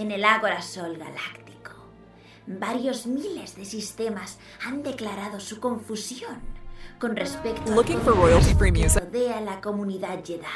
[0.00, 1.72] En el Ágora Sol galáctico.
[2.46, 6.40] Varios miles de sistemas han declarado su confusión
[6.98, 10.46] con respecto a que rodea la comunidad Jedi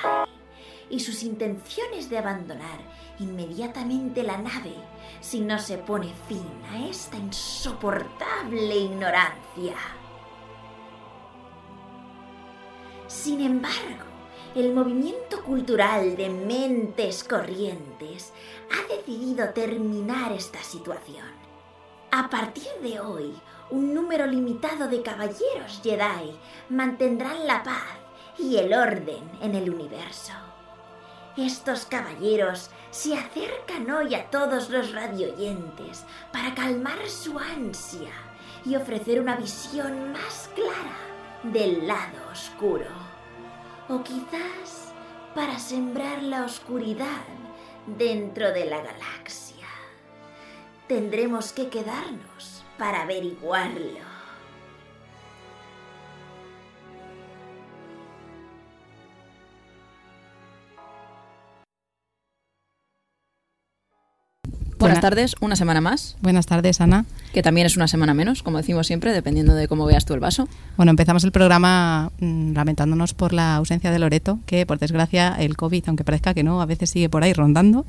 [0.89, 2.79] y sus intenciones de abandonar
[3.19, 4.75] inmediatamente la nave
[5.21, 9.77] si no se pone fin a esta insoportable ignorancia.
[13.07, 14.15] Sin embargo,
[14.55, 18.33] el movimiento cultural de mentes corrientes
[18.71, 21.27] ha decidido terminar esta situación.
[22.11, 23.35] A partir de hoy,
[23.71, 26.37] un número limitado de caballeros Jedi
[26.69, 27.99] mantendrán la paz
[28.39, 30.33] y el orden en el universo.
[31.37, 38.13] Estos caballeros se acercan hoy a todos los radioyentes para calmar su ansia
[38.65, 40.97] y ofrecer una visión más clara
[41.43, 42.87] del lado oscuro.
[43.89, 44.93] O quizás
[45.35, 47.27] para sembrar la oscuridad
[47.87, 49.67] dentro de la galaxia.
[50.89, 54.14] Tendremos que quedarnos para averiguarlo.
[64.85, 67.05] Buenas Buena- tardes, una semana más, Buenas tardes, Ana.
[67.33, 70.21] que también es una semana menos, como decimos siempre, dependiendo de cómo veas tú el
[70.21, 70.49] vaso.
[70.77, 75.57] Bueno, empezamos el programa mm, lamentándonos por la ausencia de Loreto, que por desgracia el
[75.57, 77.85] COVID, aunque parezca que no, a veces sigue por ahí rondando.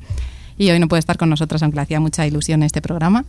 [0.58, 3.26] Y hoy no puede estar con nosotros, aunque le hacía mucha ilusión este programa.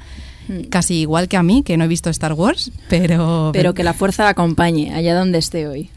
[0.47, 0.62] Mm.
[0.70, 3.50] Casi igual que a mí, que no he visto Star Wars, pero...
[3.52, 5.90] Pero que la fuerza acompañe allá donde esté hoy.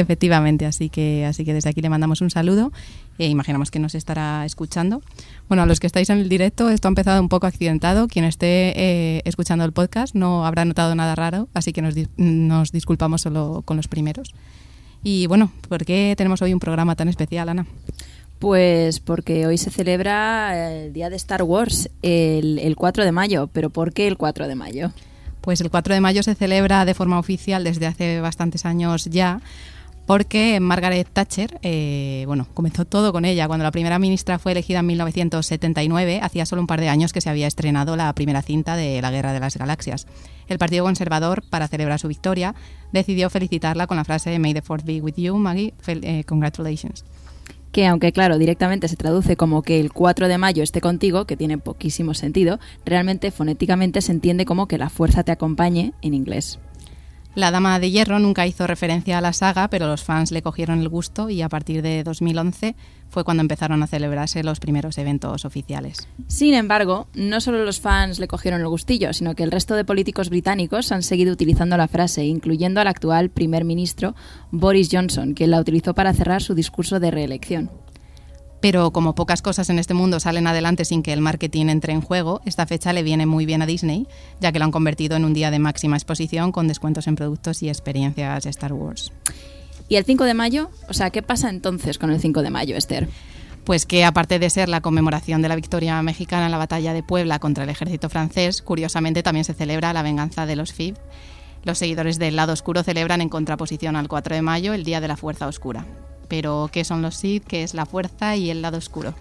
[0.00, 2.72] Efectivamente, así que, así que desde aquí le mandamos un saludo
[3.18, 5.02] e imaginamos que nos estará escuchando.
[5.48, 8.06] Bueno, a los que estáis en el directo, esto ha empezado un poco accidentado.
[8.06, 12.70] Quien esté eh, escuchando el podcast no habrá notado nada raro, así que nos, nos
[12.70, 14.34] disculpamos solo con los primeros.
[15.02, 17.66] Y bueno, ¿por qué tenemos hoy un programa tan especial, Ana?
[18.38, 23.48] Pues porque hoy se celebra el día de Star Wars, el, el 4 de mayo.
[23.52, 24.92] ¿Pero por qué el 4 de mayo?
[25.40, 29.40] Pues el 4 de mayo se celebra de forma oficial desde hace bastantes años ya,
[30.08, 33.46] porque Margaret Thatcher, eh, bueno, comenzó todo con ella.
[33.46, 37.20] Cuando la primera ministra fue elegida en 1979, hacía solo un par de años que
[37.20, 40.06] se había estrenado la primera cinta de la Guerra de las Galaxias.
[40.48, 42.54] El Partido Conservador, para celebrar su victoria,
[42.90, 45.74] decidió felicitarla con la frase May the Fourth be with you, Maggie.
[45.86, 47.04] Eh, congratulations.
[47.70, 51.36] Que aunque claro, directamente se traduce como que el 4 de mayo esté contigo, que
[51.36, 56.58] tiene poquísimo sentido, realmente fonéticamente se entiende como que la fuerza te acompañe en inglés.
[57.34, 60.80] La Dama de Hierro nunca hizo referencia a la saga, pero los fans le cogieron
[60.80, 62.74] el gusto y a partir de 2011
[63.10, 66.08] fue cuando empezaron a celebrarse los primeros eventos oficiales.
[66.26, 69.84] Sin embargo, no solo los fans le cogieron el gustillo, sino que el resto de
[69.84, 74.14] políticos británicos han seguido utilizando la frase, incluyendo al actual primer ministro
[74.50, 77.70] Boris Johnson, quien la utilizó para cerrar su discurso de reelección.
[78.60, 82.00] Pero como pocas cosas en este mundo salen adelante sin que el marketing entre en
[82.00, 84.08] juego, esta fecha le viene muy bien a Disney,
[84.40, 87.62] ya que lo han convertido en un día de máxima exposición con descuentos en productos
[87.62, 89.12] y experiencias Star Wars.
[89.88, 90.70] ¿Y el 5 de mayo?
[90.88, 93.08] O sea, ¿qué pasa entonces con el 5 de mayo, Esther?
[93.64, 97.02] Pues que aparte de ser la conmemoración de la victoria mexicana en la batalla de
[97.02, 100.96] Puebla contra el ejército francés, curiosamente también se celebra la venganza de los FIB.
[101.64, 105.08] Los seguidores del lado oscuro celebran en contraposición al 4 de mayo el Día de
[105.08, 105.86] la Fuerza Oscura.
[106.28, 107.44] Pero, ¿qué son los Sith?
[107.44, 109.14] ¿Qué es la fuerza y el lado oscuro?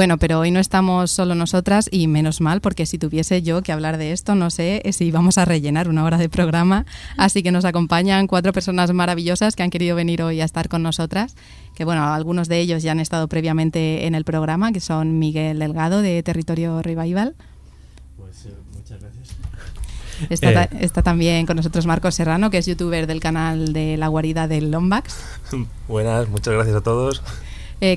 [0.00, 3.70] Bueno, pero hoy no estamos solo nosotras y menos mal, porque si tuviese yo que
[3.70, 6.86] hablar de esto, no sé si vamos a rellenar una hora de programa.
[7.18, 10.82] Así que nos acompañan cuatro personas maravillosas que han querido venir hoy a estar con
[10.82, 11.36] nosotras.
[11.74, 15.58] Que bueno, algunos de ellos ya han estado previamente en el programa, que son Miguel
[15.58, 17.34] Delgado de Territorio Revival,
[18.16, 19.36] Pues eh, muchas gracias.
[20.30, 24.48] Está, está, también con nosotros Marcos Serrano, que es youtuber del canal de La Guarida
[24.48, 25.14] del Lombax.
[25.88, 27.22] Buenas, muchas gracias a todos.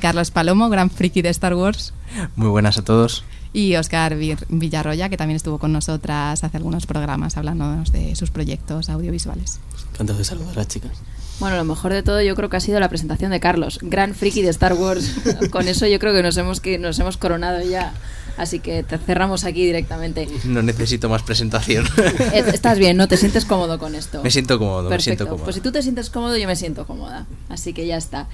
[0.02, 1.94] Carlos Palomo, gran friki de Star Wars.
[2.36, 4.18] Muy buenas a todos y Oscar
[4.50, 9.60] Villarroya, que también estuvo con nosotras hace algunos programas hablándonos de sus proyectos audiovisuales.
[9.92, 10.92] Encantado de saludar a las chicas.
[11.40, 14.16] Bueno, lo mejor de todo yo creo que ha sido la presentación de Carlos, gran
[14.16, 15.16] friki de Star Wars.
[15.52, 17.94] con eso yo creo que nos hemos, que nos hemos coronado ya.
[18.38, 20.28] Así que te cerramos aquí directamente.
[20.46, 21.86] No necesito más presentación.
[22.34, 23.08] Estás bien, ¿no?
[23.08, 24.24] ¿Te sientes cómodo con esto?
[24.24, 24.96] Me siento cómodo, Perfecto.
[24.96, 25.44] me siento cómodo.
[25.44, 27.28] Pues si tú te sientes cómodo, yo me siento cómoda.
[27.50, 28.28] Así que ya está.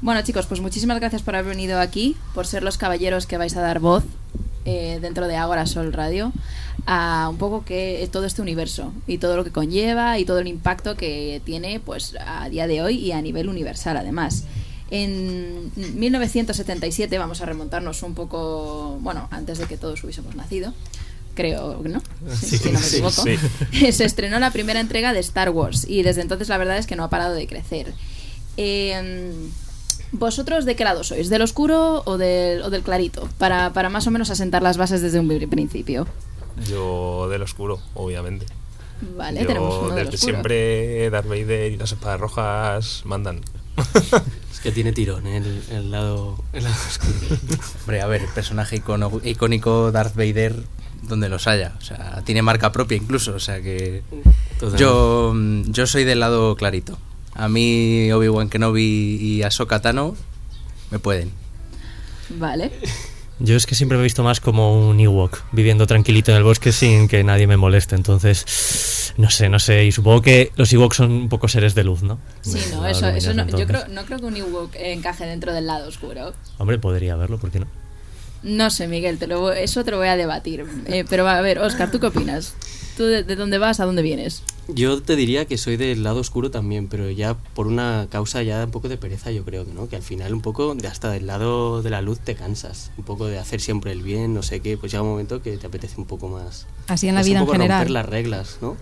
[0.00, 3.56] Bueno, chicos, pues muchísimas gracias por haber venido aquí, por ser los caballeros que vais
[3.56, 4.04] a dar voz
[4.64, 6.32] eh, dentro de Ágora Sol Radio
[6.86, 10.48] a un poco que todo este universo y todo lo que conlleva y todo el
[10.48, 14.44] impacto que tiene pues a día de hoy y a nivel universal además.
[14.90, 20.72] En 1977, vamos a remontarnos un poco, bueno, antes de que todos hubiésemos nacido,
[21.34, 22.00] creo, ¿no?
[22.34, 23.24] Sí, si no me sí, equivoco.
[23.24, 23.92] sí.
[23.92, 26.94] Se estrenó la primera entrega de Star Wars y desde entonces la verdad es que
[26.96, 27.92] no ha parado de crecer.
[28.56, 29.32] Eh,
[30.12, 31.28] ¿Vosotros de qué lado sois?
[31.28, 33.28] ¿Del oscuro o del, o del clarito?
[33.38, 36.06] Para, para más o menos asentar las bases desde un principio.
[36.68, 38.46] Yo del oscuro, obviamente.
[39.16, 40.32] Vale, Yo tenemos uno del desde oscuro.
[40.32, 43.40] siempre Darth Vader y las espadas rojas mandan.
[44.52, 45.36] Es que tiene tirón ¿eh?
[45.36, 47.38] el, el lado, el lado oscuro.
[47.80, 50.56] Hombre, a ver, el personaje icono- icónico Darth Vader,
[51.02, 51.74] donde los haya.
[51.78, 53.34] O sea, tiene marca propia incluso.
[53.34, 54.02] O sea que.
[54.58, 54.78] Totalmente.
[54.82, 56.98] Yo, mm, yo soy del lado clarito.
[57.34, 60.16] A mí, Obi-Wan Kenobi y Ahsoka Tano
[60.90, 61.30] me pueden.
[62.30, 62.72] Vale.
[63.38, 66.42] Yo es que siempre me he visto más como un Ewok, viviendo tranquilito en el
[66.42, 67.94] bosque sin que nadie me moleste.
[67.94, 69.84] Entonces, no sé, no sé.
[69.84, 72.18] Y supongo que los Ewoks son un poco seres de luz, ¿no?
[72.40, 75.66] Sí, no, eso, eso no, yo creo, no creo que un Ewok encaje dentro del
[75.66, 76.32] lado oscuro.
[76.56, 77.66] Hombre, podría haberlo, ¿por qué no?
[78.42, 80.64] No sé, Miguel, te lo, voy- eso te lo voy a debatir.
[80.86, 82.54] Eh, pero a ver, Oscar, ¿tú qué opinas?
[82.96, 84.42] ¿Tú de, de dónde vas, a dónde vienes?
[84.68, 88.64] Yo te diría que soy del lado oscuro también, pero ya por una causa ya
[88.64, 91.10] un poco de pereza, yo creo que no, que al final un poco de hasta
[91.10, 94.42] del lado de la luz te cansas, un poco de hacer siempre el bien, no
[94.42, 96.66] sé qué, pues llega un momento que te apetece un poco más.
[96.88, 97.78] Así en la pues, vida un en poco general.
[97.80, 98.76] romper las reglas, ¿no?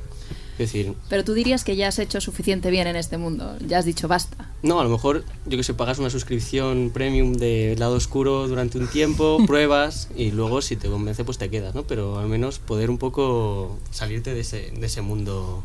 [0.58, 3.56] Decir, Pero tú dirías que ya has hecho suficiente bien en este mundo.
[3.66, 4.50] Ya has dicho basta.
[4.62, 8.78] no, a lo mejor, yo que sé, pagas una suscripción premium de lado oscuro durante
[8.78, 11.82] un tiempo, pruebas y luego si te convence pues te quedas, ¿no?
[11.84, 15.64] Pero al menos poder un poco salirte de ese, de ese mundo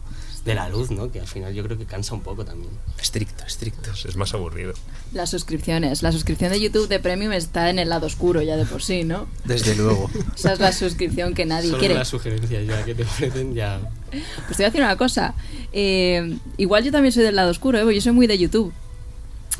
[0.50, 1.12] de la luz, ¿no?
[1.12, 2.72] Que al final yo creo que cansa un poco también.
[3.00, 3.92] Estricto, estricto.
[3.92, 4.74] Es más aburrido.
[5.14, 6.02] Las suscripciones.
[6.02, 9.04] La suscripción de YouTube de Premium está en el lado oscuro ya de por sí,
[9.04, 9.28] ¿no?
[9.46, 10.10] Desde luego.
[10.36, 11.94] Esa es la suscripción que nadie Solo quiere.
[11.94, 13.80] las sugerencias ya que te ofrecen ya...
[14.10, 15.36] Pues te voy a decir una cosa.
[15.72, 17.94] Eh, igual yo también soy del lado oscuro, ¿eh?
[17.96, 18.74] yo soy muy de YouTube.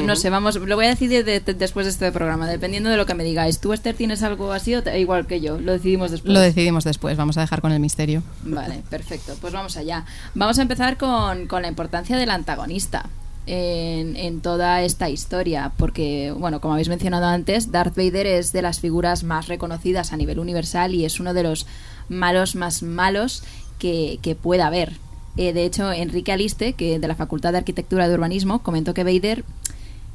[0.06, 2.98] No sé, vamos, lo voy a decidir de- de- después de este programa, dependiendo de
[2.98, 3.60] lo que me digáis.
[3.60, 5.60] ¿Tú, Esther, tienes algo así o te- igual que yo?
[5.60, 6.34] Lo decidimos después.
[6.34, 8.24] Lo decidimos después, vamos a dejar con el misterio.
[8.44, 9.36] Vale, perfecto.
[9.42, 10.06] Pues vamos allá.
[10.36, 13.10] Vamos a empezar con, con la importancia del antagonista
[13.46, 18.62] en, en toda esta historia, porque, bueno, como habéis mencionado antes, Darth Vader es de
[18.62, 21.66] las figuras más reconocidas a nivel universal y es uno de los
[22.08, 23.44] malos más malos
[23.80, 24.94] que, que pueda haber.
[25.38, 29.04] Eh, de hecho, Enrique Aliste, que de la Facultad de Arquitectura de Urbanismo, comentó que
[29.04, 29.44] Vader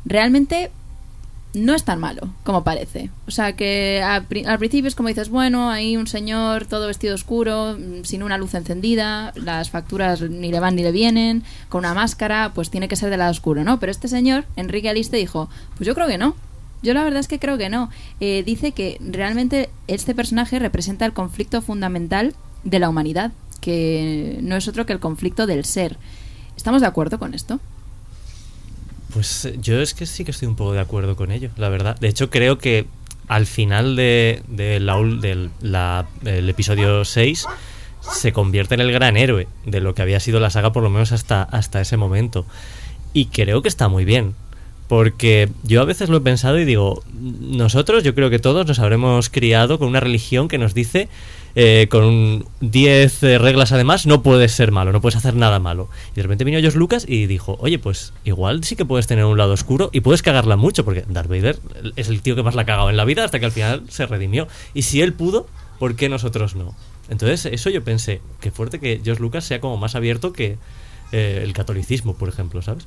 [0.05, 0.71] realmente
[1.55, 3.11] no es tan malo como parece.
[3.29, 6.89] O sea que al, pri- al principio es como dices, bueno, hay un señor todo
[6.89, 11.45] vestido oscuro, mm, sin una luz encendida, las facturas ni le van ni le vienen,
[11.69, 13.79] con una máscara, pues tiene que ser del lado oscuro, ¿no?
[13.79, 16.35] Pero este señor, Enrique Aliste, dijo, pues yo creo que no.
[16.83, 17.89] Yo la verdad es que creo que no.
[18.21, 22.35] Eh, dice que realmente este personaje representa el conflicto fundamental
[22.65, 23.31] de la humanidad,
[23.61, 25.97] que no es otro que el conflicto del ser.
[26.57, 27.61] ¿Estamos de acuerdo con esto?
[29.15, 31.97] Pues yo es que sí que estoy un poco de acuerdo con ello, la verdad.
[32.01, 32.87] De hecho, creo que
[33.29, 34.43] al final de,
[34.81, 37.47] la del la- episodio 6
[38.01, 40.91] se convierte en el gran héroe de lo que había sido la saga, por lo
[40.91, 42.45] menos hasta, hasta ese momento.
[43.13, 44.35] Y creo que está muy bien.
[44.89, 48.79] Porque yo a veces lo he pensado y digo, nosotros, yo creo que todos nos
[48.81, 51.09] habremos criado con una religión que nos dice,
[51.57, 55.89] eh, con 10 eh, reglas además, no puedes ser malo, no puedes hacer nada malo.
[56.13, 59.25] Y de repente vino Josh Lucas y dijo, oye, pues igual sí que puedes tener
[59.25, 61.59] un lado oscuro y puedes cagarla mucho, porque Darth Vader
[61.97, 63.85] es el tío que más la ha cagado en la vida hasta que al final
[63.89, 64.49] se redimió.
[64.75, 65.47] Y si él pudo,
[65.79, 66.75] ¿por qué nosotros no?
[67.09, 70.59] Entonces, eso yo pensé, qué fuerte que Josh Lucas sea como más abierto que
[71.13, 72.87] eh, el catolicismo, por ejemplo, ¿sabes?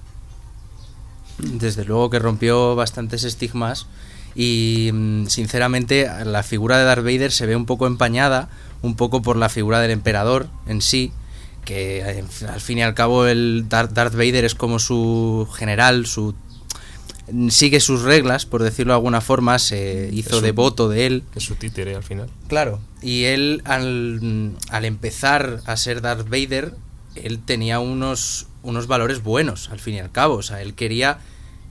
[1.38, 3.88] Desde luego que rompió bastantes estigmas
[4.36, 8.50] y mm, sinceramente la figura de Darth Vader se ve un poco empañada,
[8.82, 11.12] un poco por la figura del emperador en sí,
[11.66, 16.34] que al fin y al cabo el Darth, Vader es como su general, su
[17.32, 21.24] mm, sigue sus reglas, por decirlo de alguna forma, se hizo devoto de él.
[21.36, 22.30] Es su títere al final.
[22.48, 26.74] Claro, y él al, al empezar a ser Darth Vader,
[27.24, 30.36] él tenía unos, unos valores buenos, al fin y al cabo.
[30.36, 31.20] O sea, él quería,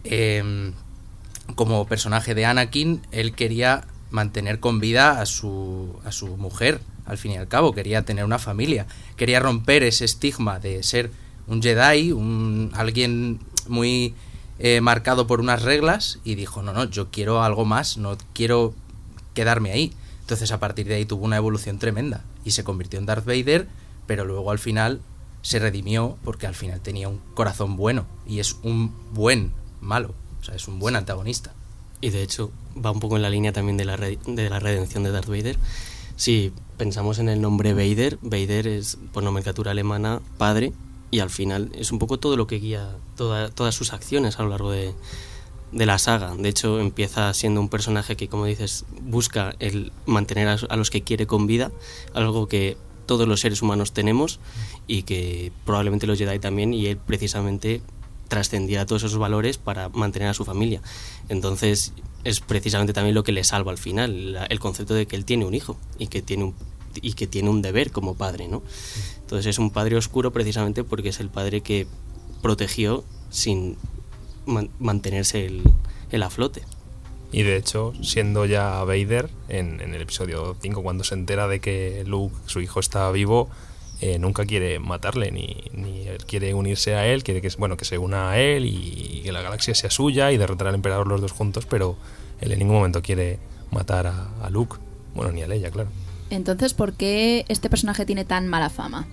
[0.05, 0.73] em,
[1.55, 7.19] como personaje de Anakin, él quería mantener con vida a su, a su mujer, al
[7.19, 7.73] fin y al cabo.
[7.73, 8.87] Quería tener una familia.
[9.17, 11.11] Quería romper ese estigma de ser
[11.47, 14.15] un Jedi, un, alguien muy
[14.59, 18.75] eh, marcado por unas reglas, y dijo, no, no, yo quiero algo más, no quiero
[19.35, 19.93] quedarme ahí.
[20.23, 23.69] Entonces a partir de ahí tuvo una evolución tremenda y se convirtió en Darth Vader,
[24.09, 25.01] pero luego al final
[25.43, 30.15] se redimió porque al final tenía un corazón bueno y es un buen malo,
[30.55, 31.53] es un buen antagonista.
[32.01, 35.03] Y de hecho va un poco en la línea también de la, de la redención
[35.03, 35.57] de Darth Vader.
[36.17, 40.73] Si pensamos en el nombre Vader, Vader es por nomenclatura alemana padre
[41.11, 44.43] y al final es un poco todo lo que guía toda- todas sus acciones a
[44.43, 44.93] lo largo de,
[45.73, 46.35] de la saga.
[46.37, 51.03] De hecho empieza siendo un personaje que, como dices, busca el mantener a los que
[51.03, 51.71] quiere con vida,
[52.15, 52.77] algo que
[53.07, 54.41] todos los seres humanos tenemos
[54.87, 57.81] y que probablemente los Jedi también y él precisamente
[58.29, 60.81] trascendía todos esos valores para mantener a su familia.
[61.29, 61.93] Entonces
[62.25, 65.45] es precisamente también lo que le salva al final, el concepto de que él tiene
[65.45, 66.55] un hijo y que tiene un,
[67.01, 68.63] y que tiene un deber como padre, ¿no?
[69.21, 71.87] Entonces es un padre oscuro precisamente porque es el padre que
[72.43, 73.77] protegió sin
[74.45, 75.63] man- mantenerse el,
[76.11, 76.63] el a flote.
[77.33, 81.61] Y de hecho, siendo ya Vader, en, en el episodio 5, cuando se entera de
[81.61, 83.51] que Luke, su hijo, está vivo,
[84.01, 87.85] eh, nunca quiere matarle, ni, ni él quiere unirse a él, quiere que, bueno, que
[87.85, 91.21] se una a él y que la galaxia sea suya y derrotar al emperador los
[91.21, 91.97] dos juntos, pero
[92.41, 93.39] él en ningún momento quiere
[93.71, 94.77] matar a, a Luke.
[95.15, 95.89] Bueno, ni a Leia, claro.
[96.29, 99.07] Entonces, ¿por qué este personaje tiene tan mala fama?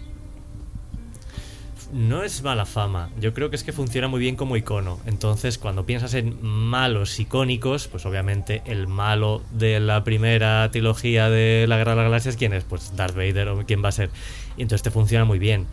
[1.93, 4.99] No es mala fama, yo creo que es que funciona muy bien como icono.
[5.05, 11.67] Entonces, cuando piensas en malos icónicos, pues obviamente el malo de la primera trilogía de
[11.67, 12.63] la Guerra de las Galaxias, ¿quién es?
[12.63, 14.09] Pues Darth Vader o quién va a ser.
[14.57, 15.67] Y entonces te funciona muy bien.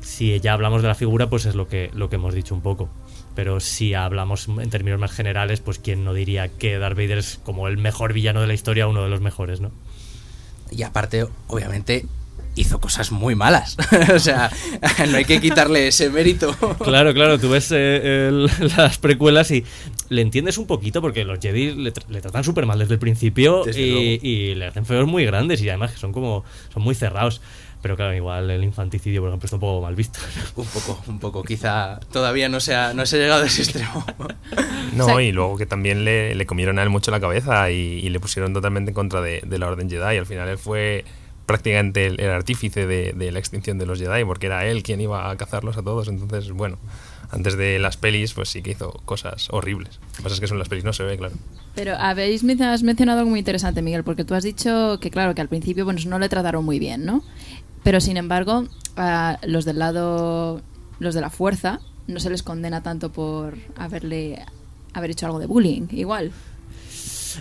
[0.00, 2.62] Si ya hablamos de la figura, pues es lo que, lo que hemos dicho un
[2.62, 2.88] poco.
[3.34, 7.38] Pero si hablamos en términos más generales, pues quién no diría que Darth Vader es
[7.44, 9.72] como el mejor villano de la historia, uno de los mejores, ¿no?
[10.70, 12.06] Y aparte, obviamente,
[12.56, 13.76] hizo cosas muy malas.
[14.14, 14.50] o sea,
[15.08, 16.54] no hay que quitarle ese mérito.
[16.82, 19.64] Claro, claro, tú ves eh, el- las precuelas y
[20.08, 23.00] le entiendes un poquito porque los Jedi le, tra- le tratan súper mal desde el
[23.00, 26.82] principio Desde y, y le hacen feos muy grandes y además que son como son
[26.82, 27.40] muy cerrados.
[27.82, 30.18] Pero claro, igual el infanticidio, por ejemplo, está un poco mal visto.
[30.56, 31.42] un poco, un poco.
[31.42, 34.04] Quizá todavía no se ha, no se ha llegado a ese extremo.
[34.92, 37.70] No, O sea- y luego que también le, le comieron a él mucho la cabeza
[37.70, 40.18] y, y le pusieron totalmente en contra de, de la Orden Jedi.
[40.18, 41.06] Al final él fue
[41.50, 45.36] prácticamente el, artífice de, la extinción de los Jedi, porque era él quien iba a
[45.36, 46.06] cazarlos a todos.
[46.06, 46.78] Entonces, bueno,
[47.32, 49.98] antes de las pelis, pues sí que hizo cosas horribles.
[49.98, 51.34] Lo que pasa es que eso en las pelis no se ve, claro.
[51.74, 55.40] Pero habéis has mencionado algo muy interesante, Miguel, porque tú has dicho que, claro, que
[55.40, 57.24] al principio bueno, no le trataron muy bien, ¿no?
[57.82, 60.62] Pero sin embargo, a los del lado,
[61.00, 64.44] los de la fuerza, no se les condena tanto por haberle
[64.92, 66.30] haber hecho algo de bullying, igual.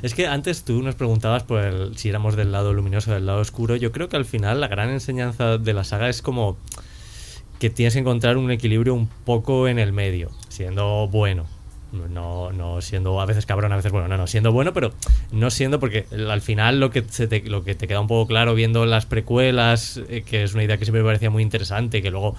[0.02, 3.26] Es que antes tú nos preguntabas por el- si éramos del lado luminoso o del
[3.26, 3.76] lado oscuro.
[3.76, 6.58] Yo creo que al final la gran enseñanza de la saga es como
[7.60, 11.46] que tienes que encontrar un equilibrio un poco en el medio, siendo bueno.
[11.92, 14.94] No, no siendo a veces cabrón, a veces bueno, no, no, siendo bueno, pero
[15.32, 18.28] no siendo porque al final lo que, se te, lo que te queda un poco
[18.28, 22.02] claro viendo las precuelas, eh, que es una idea que siempre me parecía muy interesante,
[22.02, 22.36] que luego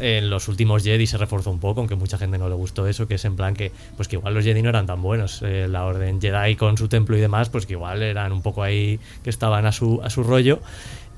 [0.00, 2.86] eh, en los últimos Jedi se reforzó un poco, aunque mucha gente no le gustó
[2.86, 5.42] eso, que es en plan que, pues que igual los Jedi no eran tan buenos,
[5.42, 8.62] eh, la orden Jedi con su templo y demás, pues que igual eran un poco
[8.62, 10.60] ahí, que estaban a su, a su rollo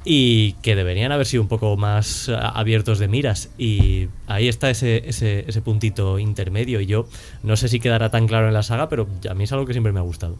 [0.08, 3.50] y que deberían haber sido un poco más a- abiertos de miras.
[3.58, 6.80] Y ahí está ese, ese, puntito intermedio.
[6.80, 7.08] Y yo
[7.42, 9.72] no sé si quedará tan claro en la saga, pero a mí es algo que
[9.72, 10.36] siempre me ha gustado.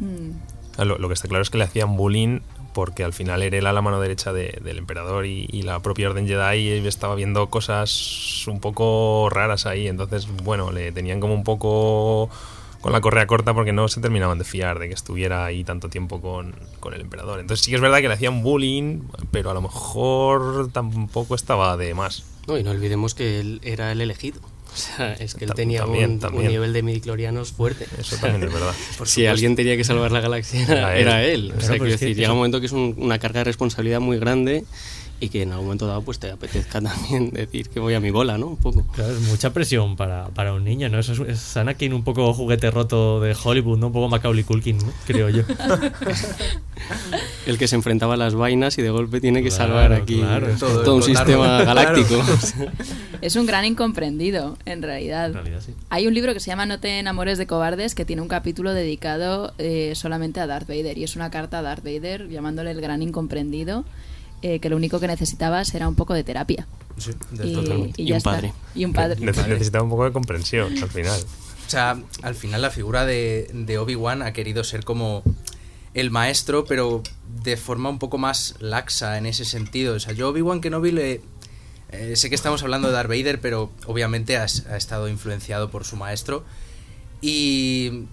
[0.00, 0.32] Mm.
[0.76, 2.40] Ah, Lo, que está claro es que le hacían bullying
[2.74, 6.86] porque al final era la mano derecha de- del emperador y la propia Orden Jedi
[6.86, 9.88] estaba viendo cosas un poco raras ahí.
[9.88, 12.28] Entonces, bueno, le tenían como un poco
[12.82, 15.88] con la correa corta porque no se terminaban de fiar de que estuviera ahí tanto
[15.88, 17.40] tiempo con, con el emperador.
[17.40, 21.76] Entonces sí que es verdad que le hacían bullying, pero a lo mejor tampoco estaba
[21.78, 22.24] de más.
[22.46, 24.40] No, y no olvidemos que él era el elegido.
[24.72, 26.48] O sea, es que él tenía también, un, un también.
[26.48, 27.86] nivel de midiclorianos fuerte.
[27.98, 28.72] Eso también es verdad.
[29.04, 31.50] si alguien tenía que salvar la galaxia Era era, él.
[31.50, 31.58] él.
[31.58, 34.00] O sea, quiero decir, llega eso- un momento que es un- una carga de responsabilidad
[34.00, 34.64] muy grande
[35.22, 38.10] y que en algún momento dado pues te apetezca también decir que voy a mi
[38.10, 38.48] bola, ¿no?
[38.48, 38.84] Un poco.
[38.92, 40.98] Claro, es mucha presión para, para un niño, ¿no?
[40.98, 43.86] Eso es, es Anakin un poco juguete roto de Hollywood, ¿no?
[43.86, 44.92] Un poco Macaulay Culkin, ¿no?
[45.06, 45.42] creo yo.
[47.46, 50.18] El que se enfrentaba a las vainas y de golpe tiene que Claro, salvar aquí
[50.18, 50.48] claro.
[50.58, 51.02] todo, Todo- un contarlo.
[51.26, 52.22] sistema galáctico.
[53.22, 55.26] Es un gran incomprendido, en realidad.
[55.26, 55.72] En realidad sí.
[55.90, 58.74] Hay un libro que se llama No te enamores de cobardes que tiene un capítulo
[58.74, 62.80] dedicado eh, solamente a Darth Vader y es una carta a Darth Vader llamándole el
[62.80, 63.84] gran incomprendido
[64.42, 66.66] eh, que lo único que necesitabas era un poco de terapia.
[66.98, 68.02] Sí, Y, totalmente.
[68.02, 68.30] y un está.
[68.32, 68.52] padre.
[68.74, 69.20] Y un padre.
[69.20, 71.20] Nece- Necesitaba un poco de comprensión al final.
[71.66, 75.22] O sea, al final la figura de, de Obi-Wan ha querido ser como
[75.94, 77.02] el maestro, pero
[77.42, 79.94] de forma un poco más laxa en ese sentido.
[79.94, 81.20] O sea, yo Obi-Wan Kenobi le...
[81.90, 85.84] eh, sé que estamos hablando de Darth Vader, pero obviamente ha, ha estado influenciado por
[85.84, 86.44] su maestro.
[87.20, 88.04] Y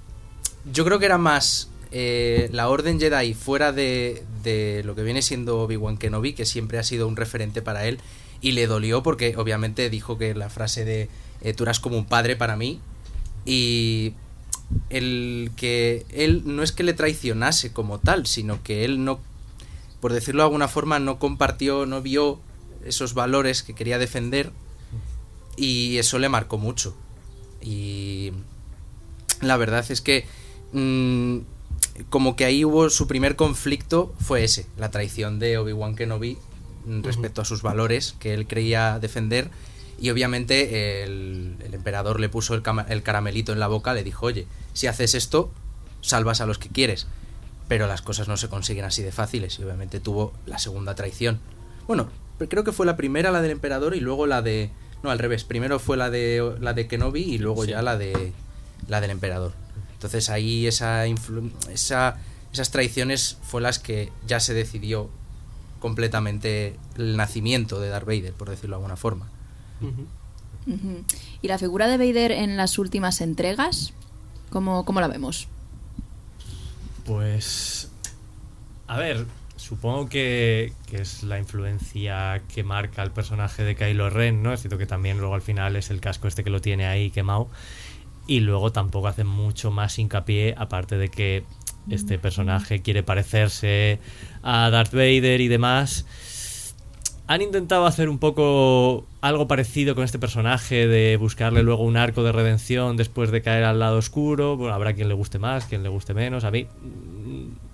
[0.71, 5.21] yo creo que era más eh, la Orden Jedi fuera de, de lo que viene
[5.21, 7.99] siendo Obi-Wan Kenobi, que siempre ha sido un referente para él,
[8.41, 11.09] y le dolió porque obviamente dijo que la frase de
[11.41, 12.79] eh, tú eras como un padre para mí,
[13.45, 14.13] y
[14.89, 19.19] el que él no es que le traicionase como tal, sino que él no,
[19.99, 22.39] por decirlo de alguna forma, no compartió, no vio
[22.85, 24.51] esos valores que quería defender,
[25.57, 26.95] y eso le marcó mucho.
[27.61, 28.31] Y
[29.41, 30.25] la verdad es que
[30.71, 31.39] mm,
[32.09, 36.37] como que ahí hubo su primer conflicto fue ese, la traición de Obi-Wan Kenobi
[37.03, 39.49] respecto a sus valores que él creía defender
[39.99, 44.27] y obviamente el, el emperador le puso el, el caramelito en la boca, le dijo,
[44.27, 45.51] oye, si haces esto,
[46.01, 47.07] salvas a los que quieres.
[47.67, 51.39] Pero las cosas no se consiguen así de fáciles y obviamente tuvo la segunda traición.
[51.85, 52.09] Bueno,
[52.47, 54.71] creo que fue la primera la del emperador y luego la de...
[55.03, 55.43] No, al revés.
[55.43, 57.71] Primero fue la de, la de Kenobi y luego Sí.
[57.71, 58.31] ya la de
[58.87, 59.53] la del emperador.
[59.99, 62.17] Entonces ahí esa, influ- esa
[62.53, 65.09] esas traiciones fue las que ya se decidió
[65.79, 69.27] completamente el nacimiento de Darth Vader, por decirlo de alguna forma.
[71.41, 73.93] ¿Y la figura de Vader en las últimas entregas?
[74.49, 75.47] ¿Cómo, cómo la vemos?
[77.05, 77.89] Pues.
[78.87, 79.25] A ver,
[79.55, 84.53] supongo que, que es la influencia que marca el personaje de Kylo Ren, ¿no?
[84.53, 87.11] Es cierto que también luego al final es el casco este que lo tiene ahí
[87.11, 87.47] quemado.
[88.29, 91.45] Y luego tampoco hace mucho más hincapié, aparte de que
[91.89, 93.97] este personaje quiere parecerse
[94.43, 96.75] a Darth Vader y demás.
[97.25, 102.21] Han intentado hacer un poco algo parecido con este personaje de buscarle luego un arco
[102.21, 104.57] de redención después de caer al lado oscuro.
[104.57, 106.43] Bueno, habrá quien le guste más, quien le guste menos.
[106.43, 106.67] A mí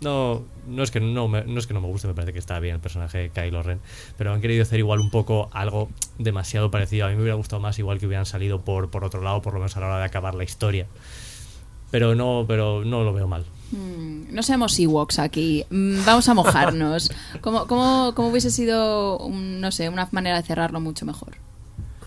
[0.01, 2.39] no, no es que no, me, no es que no me guste, me parece que
[2.39, 3.79] está bien el personaje de Kylo Ren,
[4.17, 5.89] pero han querido hacer igual un poco algo
[6.19, 7.05] demasiado parecido.
[7.05, 9.53] A mí me hubiera gustado más igual que hubieran salido por, por otro lado, por
[9.53, 10.87] lo menos a la hora de acabar la historia.
[11.91, 13.45] Pero no, pero no lo veo mal.
[13.71, 15.65] Mm, no seamos Ewoks aquí.
[15.69, 17.09] Mm, vamos a mojarnos.
[17.41, 21.35] ¿Cómo, cómo, cómo hubiese sido, un- no sé, una manera de cerrarlo mucho mejor?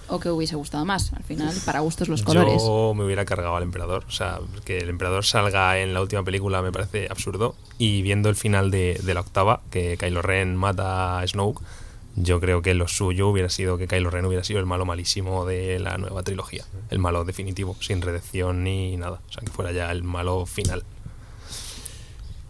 [0.08, 1.12] ¿O que hubiese gustado más?
[1.12, 2.62] Al final, para gustos los colores.
[2.62, 4.04] Yo me hubiera cargado al emperador.
[4.08, 7.54] O sea, que el emperador salga en la última película me parece absurdo.
[7.76, 11.62] Y viendo el final de, de la octava, que Kylo Ren mata a Snoke,
[12.16, 15.44] yo creo que lo suyo hubiera sido que Kylo Ren hubiera sido el malo malísimo
[15.44, 16.64] de la nueva trilogía.
[16.90, 19.20] El malo definitivo, sin redención ni nada.
[19.28, 20.84] O sea, que fuera ya el malo final.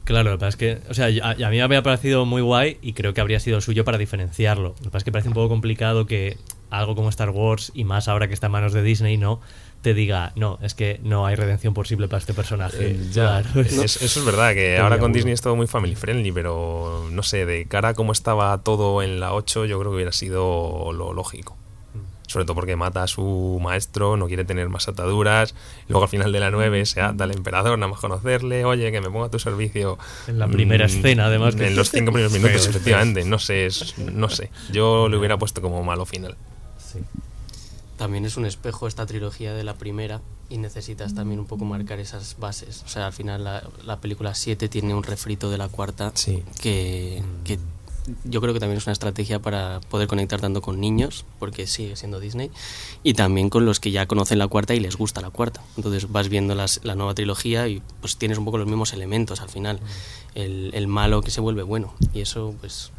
[0.04, 2.40] Claro, lo que pasa es que, o sea, a, a mí me había parecido muy
[2.40, 4.68] guay y creo que habría sido suyo para diferenciarlo.
[4.78, 6.38] Lo que pasa es que parece un poco complicado que
[6.70, 9.40] algo como Star Wars, y más ahora que está en manos de Disney, no
[9.82, 12.76] te diga, no, es que no hay redención posible para este personaje.
[12.92, 15.12] Eh, ya, Claro, es- es- eso es verdad, que ahora con.
[15.12, 19.02] Disney es todo muy family friendly, pero no sé, de cara a cómo estaba todo
[19.02, 21.56] en la 8, yo creo que hubiera sido lo lógico.
[22.26, 25.54] Sobre todo porque mata a su maestro, no quiere tener más ataduras.
[25.88, 28.66] Luego al final de la 9 se ata al emperador, nada más conocerle.
[28.66, 29.96] Oye, que me ponga a tu servicio.
[30.26, 33.24] En la primera Mm, escena, además, que- En los cinco primeros minutos, efectivamente.
[33.24, 34.50] No sé, es- no sé.
[34.70, 36.36] Yo le hubiera puesto como malo final.
[36.92, 36.98] Sí.
[37.96, 41.98] También es un espejo esta trilogía de la primera y necesitas también un poco marcar
[41.98, 42.82] esas bases.
[42.86, 46.44] O sea, al final la, la película 7 tiene un refrito de la cuarta Sí.
[46.60, 47.58] que, que
[48.24, 51.96] yo creo que también es una estrategia para poder conectar tanto con niños, porque sigue
[51.96, 52.50] siendo Disney,
[53.02, 55.60] y también con los que ya conocen la cuarta y les gusta la cuarta.
[55.76, 59.40] Entonces vas viendo las- la nueva trilogía y pues tienes un poco los mismos elementos
[59.40, 59.80] al final.
[60.36, 61.92] El, el malo que se vuelve bueno.
[62.14, 62.92] Y eso pues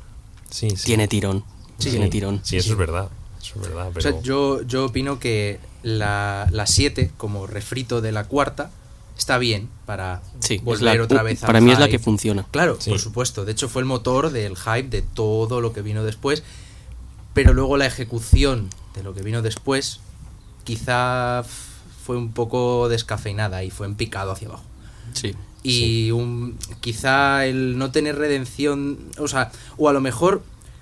[0.49, 0.83] Sí, sí.
[0.85, 1.43] tiene tirón.
[1.79, 2.41] Sí, tiene tirón.
[2.43, 3.09] Sí, eso es verdad.
[3.41, 3.87] Eso es verdad.
[3.87, 4.01] O Pero...
[4.11, 8.71] sea, yo, yo opino que la 7, como refrito de la cuarta,
[9.17, 12.45] está bien para Sí, volver la- otra vez para al mí es la que funciona.
[12.51, 12.89] Claro, Sí.
[12.89, 13.45] por supuesto.
[13.45, 16.43] De hecho, fue el motor del hype de todo lo que vino después.
[17.33, 19.99] Pero luego la ejecución de lo que vino después,
[20.63, 21.43] quizá
[22.05, 24.63] fue un poco descafeinada y fue en picado hacia abajo.
[25.13, 25.35] Sí.
[25.61, 30.41] Y un, quizá el no tener redención, o sea, o a lo mejor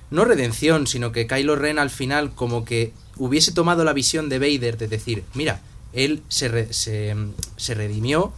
[0.10, 4.40] no redención, sino que Kylo Ren al final como que hubiese tomado la visión de
[4.40, 5.62] Vader de decir, mira,
[5.94, 7.16] él se, re- se,
[7.58, 8.32] se redimió,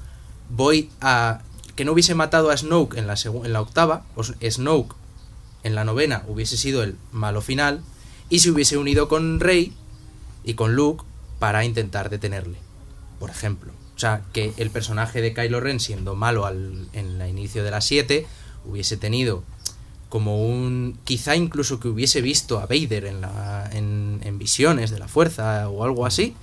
[0.49, 1.41] voy a...
[1.75, 4.95] que no hubiese matado a Snoke en la, en la octava, o Snoke
[5.63, 7.81] en la novena hubiese sido el malo final,
[8.29, 9.73] y se hubiese unido con Rey
[10.43, 11.03] y con Luke
[11.39, 12.57] para intentar detenerle,
[13.19, 13.73] por ejemplo.
[13.95, 17.71] O sea, que el personaje de Kylo Ren siendo malo al, en el inicio de
[17.71, 18.25] la 7
[18.65, 19.43] hubiese tenido
[20.09, 20.97] como un...
[21.03, 25.69] quizá incluso que hubiese visto a Vader en, la, en, en visiones de la fuerza
[25.69, 26.35] o algo así,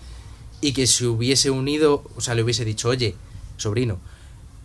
[0.60, 3.14] y que se hubiese unido, o sea, le hubiese dicho, oye,
[3.56, 3.98] sobrino,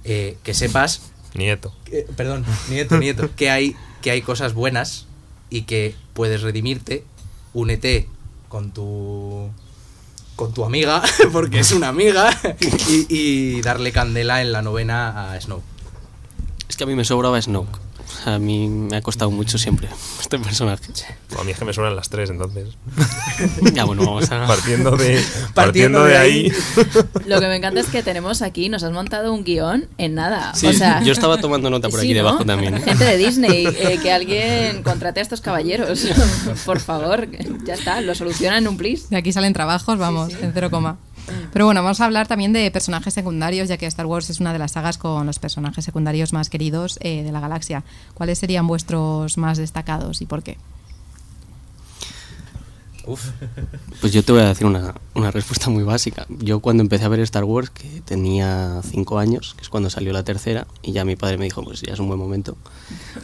[0.03, 1.01] eh, que sepas
[1.33, 1.73] Nieto.
[1.85, 5.05] que- perdón, nieto, nieto, que hay, que hay cosas buenas
[5.49, 7.03] y que puedes redimirte,
[7.53, 8.07] únete
[8.49, 9.49] con tu
[10.35, 12.31] con tu amiga, porque es una amiga,
[12.89, 15.61] y, y darle candela en la novena a Snow.
[16.67, 17.77] Es que a mí me sobraba Snoke.
[18.25, 19.89] A mí me ha costado mucho siempre
[20.21, 20.83] este personaje.
[21.39, 22.69] A mí es que me suenan las tres, entonces.
[23.73, 24.45] Ya, bueno, vamos a...
[24.47, 25.15] Partiendo de,
[25.53, 26.51] Partiendo partiendo de de ahí.
[26.51, 26.51] ahí.
[27.25, 30.53] Lo que me encanta es que tenemos aquí, nos has montado un guion en nada.
[30.53, 32.17] Sí, o sea, yo estaba tomando nota por Sí, aquí ¿no?
[32.19, 32.81] debajo también.
[32.81, 36.05] Gente de Disney, eh, que alguien contrate a estos caballeros.
[36.65, 37.27] Por favor,
[37.65, 39.09] ya está, lo solucionan en un plis.
[39.09, 40.97] De aquí salen trabajos, vamos, en cero coma.
[41.53, 44.53] Pero bueno, vamos a hablar también de personajes secundarios, ya que Star Wars es una
[44.53, 47.83] de las sagas con los personajes secundarios más queridos eh, de la galaxia.
[48.13, 50.57] ¿Cuáles serían vuestros más destacados y por qué?
[53.07, 53.29] Uf,
[53.99, 56.27] Pues yo te voy a decir una, una respuesta muy básica.
[56.29, 60.13] Yo cuando empecé a ver Star Wars, que tenía 5 años, que es cuando salió
[60.13, 62.57] la tercera, y ya mi padre me dijo, pues ya es un buen momento,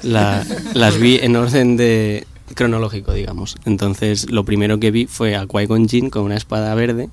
[0.01, 3.55] la- las vi en orden de cronológico, digamos.
[3.65, 7.09] Entonces lo primero que vi fue a Qui-Gon Jinn con una espada verde,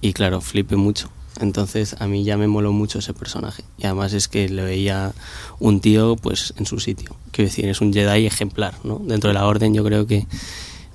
[0.00, 1.10] y claro, flipé mucho.
[1.40, 3.62] Entonces a mí ya me moló mucho ese personaje.
[3.78, 5.12] Y además es que le veía
[5.60, 7.14] un tío pues en su sitio.
[7.30, 9.00] Quiero decir, es un Jedi ejemplar, ¿no?
[9.04, 10.26] Dentro de la orden yo creo que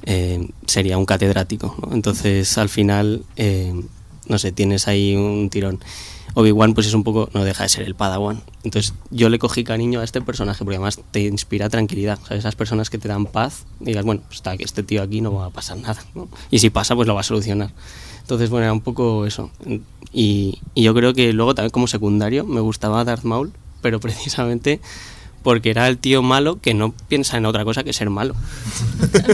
[0.05, 1.75] eh, sería un catedrático.
[1.81, 1.93] ¿no?
[1.93, 3.73] Entonces, al final, eh,
[4.27, 5.79] no sé, tienes ahí un tirón.
[6.35, 8.41] Obi-Wan, pues es un poco, no deja de ser el Padawan.
[8.63, 12.19] Entonces, yo le cogí cariño a este personaje porque además te inspira tranquilidad.
[12.23, 12.39] ¿sabes?
[12.39, 15.33] Esas personas que te dan paz, digas, bueno, pues está que este tío aquí no
[15.33, 16.03] va a pasar nada.
[16.15, 16.27] ¿no?
[16.49, 17.71] Y si pasa, pues lo va a solucionar.
[18.23, 19.51] Entonces, bueno, era un poco eso.
[20.11, 24.79] Y, yo creo que luego también como secundario me gustaba Darth Maul, pero precisamente
[25.43, 28.33] porque era el tío malo que no piensa en otra cosa que ser malo.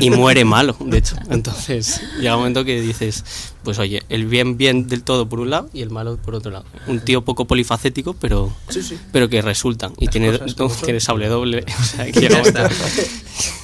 [0.01, 1.15] Y muere malo, de hecho.
[1.29, 3.23] Entonces llega un momento que dices,
[3.63, 6.51] pues oye, el bien bien del todo por un lado y el malo por otro
[6.51, 6.65] lado.
[6.87, 8.97] Un tío poco polifacético, pero, Sí, sí.
[9.11, 9.91] pero que resulta.
[9.99, 10.71] Y Las tiene, son.
[10.83, 11.63] tiene sable doble.
[11.79, 12.69] O sea, que ya está.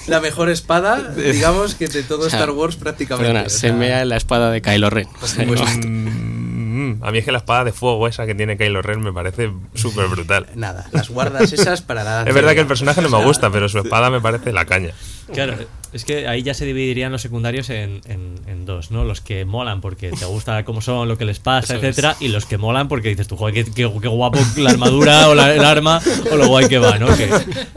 [0.08, 3.28] La mejor espada, digamos, que de todo O sea, Star Wars prácticamente.
[3.32, 5.08] Perdona, o se mea la espada de Kylo Ren.
[5.22, 5.62] O sea, Pues-
[6.86, 9.14] Mm, a mí es que la espada de fuego esa que tiene Kylo Ren me
[9.14, 10.48] parece súper brutal.
[10.56, 12.24] Nada, las guardas esas para la...
[12.24, 14.94] Es verdad que el personaje no me gusta, pero su espada me parece la caña.
[15.34, 15.56] Claro,
[15.94, 19.04] es que ahí ya se dividirían los secundarios en, en- en dos, ¿no?
[19.06, 22.28] Los que molan porque te gusta cómo son, lo que les pasa, Eso etcétera, y
[22.30, 25.54] los que molan porque dices tú, joder, qué, qué- qué guapo la armadura o la-
[25.54, 27.08] el arma o lo guay que va, ¿no?
[27.16, 27.30] Que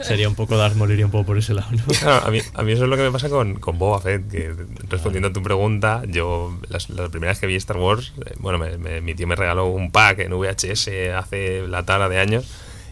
[0.03, 1.83] sería un poco Darth Maul iría un poco por ese lado, ¿no?
[1.99, 4.29] Claro, a, mí, a mí eso es lo que me pasa con, con Boba Fett,
[4.29, 4.53] que
[4.89, 8.77] respondiendo a tu pregunta, yo las, las primeras que vi Star Wars, eh, bueno, me-
[8.77, 12.45] me- mi tío me regaló un pack en VHS hace la tara de años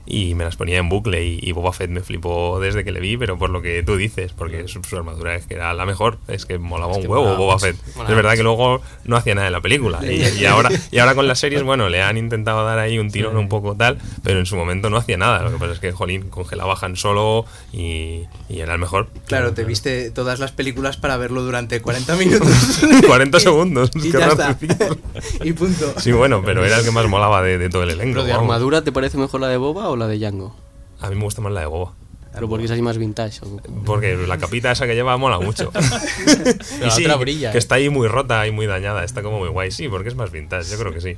[0.08, 3.00] y me las ponía en bucle y, y Boba Fett me flipó desde que le
[3.00, 5.86] vi, pero por lo que tú dices, porque su, su armadura es que era la
[5.86, 7.76] mejor, es que molaba Es un que huevo molaba Boba Fett.
[7.96, 11.00] molaba es verdad que luego no hacía nada en la película y, y ahora, y
[11.00, 13.98] ahora con las series, bueno, le han intentado dar ahí un tirón un poco tal,
[14.24, 15.44] pero en su momento no hacía nada.
[15.44, 19.10] Lo que pasa es que, jolín, congelaba Han Solo y, y era el mejor.
[19.28, 22.50] Claro, te viste todas las películas para verlo durante 40 minutos.
[23.08, 23.92] 40 segundos.
[23.96, 24.58] Y ya está.
[25.44, 25.94] y punto.
[25.98, 28.20] Sí, bueno, pero era el que más molaba de, de todo el elenco.
[28.20, 28.46] ¿Lo de vamos.
[28.46, 30.56] armadura te parece mejor la de Boba o la de Django?
[31.00, 31.94] A mí me gusta más la de Boba.
[32.34, 33.40] Pero porque es así más vintage.
[33.44, 33.58] ¿o?
[33.84, 35.72] Porque la capita esa que lleva mola mucho.
[36.80, 37.60] la otra brilla, Que ¿eh?
[37.60, 39.04] está ahí muy rota y muy dañada.
[39.04, 39.72] Está como muy guay.
[39.72, 40.70] Sí, porque es más vintage.
[40.70, 41.16] Yo creo que sí.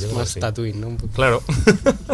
[0.00, 0.34] Yo que más.
[0.34, 0.88] Tatooine, ¿no?
[0.88, 1.12] Un poco.
[1.12, 1.42] Claro.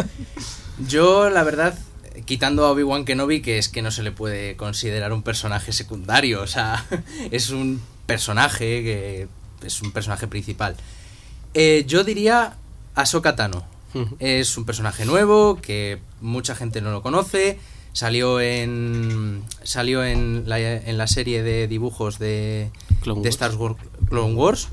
[0.87, 1.77] Yo, la verdad,
[2.25, 6.41] quitando a Obi-Wan Kenobi, que es que no se le puede considerar un personaje secundario,
[6.41, 6.85] o sea,
[7.31, 9.27] es un personaje que
[9.63, 10.75] es un personaje principal.
[11.53, 12.55] Eh, yo diría
[12.95, 13.35] Ahsoka
[14.19, 17.59] Es un personaje nuevo que mucha gente no lo conoce.
[17.93, 22.69] Salió en salió en la, en la serie de dibujos de,
[23.01, 23.29] Clone de.
[23.29, 23.75] Star Wars
[24.09, 24.67] Clone Wars.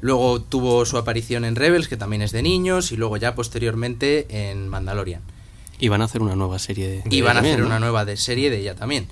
[0.00, 4.50] Luego tuvo su aparición en Rebels, que también es de niños, y luego ya posteriormente
[4.50, 5.22] en Mandalorian.
[5.80, 7.02] Y van a hacer una nueva serie de.
[7.10, 7.66] Y van a también, hacer ¿no?
[7.66, 9.08] una nueva de serie de ella también.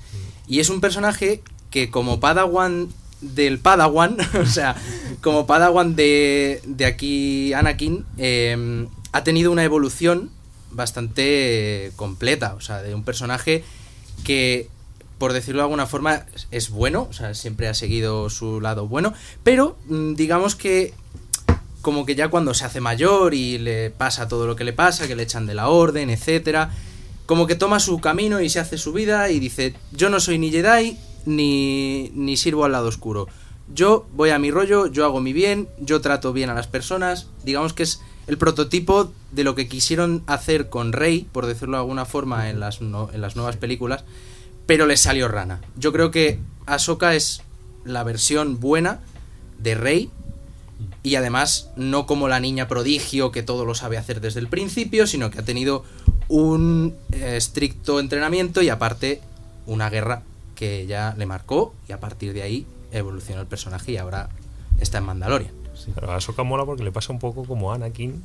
[0.49, 2.89] Y es un personaje que como Padawan
[3.21, 4.77] del Padawan, o sea,
[5.23, 10.31] como Padawan de, de aquí Anakin, eh, ha tenido una evolución
[10.71, 13.65] bastante completa, o sea, de un personaje
[14.25, 14.69] que
[15.19, 19.15] por decirlo de alguna forma, es bueno, o sea, siempre ha seguido su lado bueno,
[19.43, 20.93] pero mm, digamos que
[21.81, 25.07] como que ya cuando se hace mayor y le pasa todo lo que le pasa,
[25.07, 26.71] que le echan de la orden, etcétera,
[27.25, 30.39] como que toma su camino y se hace su vida y dice, yo no soy
[30.39, 33.29] ni Jedi ni, ni sirvo al lado oscuro.
[33.73, 37.29] Yo voy a mi rollo, yo hago mi bien, yo trato bien a las personas,
[37.45, 41.83] digamos que es el prototipo de lo que quisieron hacer con Rey, por decirlo de
[41.83, 44.05] alguna forma, en las, no- en las nuevas películas,
[44.67, 45.61] pero le salió rana.
[45.77, 47.43] Yo creo que Ahsoka es
[47.85, 48.99] la versión buena
[49.59, 50.11] de Rey
[51.03, 55.07] y además no como la niña prodigio que todo lo sabe hacer desde el principio,
[55.07, 55.85] sino que ha tenido
[56.29, 59.21] un eh, estricto entrenamiento y aparte
[59.67, 60.23] una guerra
[60.57, 64.31] que ya le marcó y a partir de ahí evolucionó el personaje y ahora
[64.81, 65.53] está en Mandalorian.
[65.95, 68.23] Pero a Ahsoka mola porque le pasa un poco como a Anakin,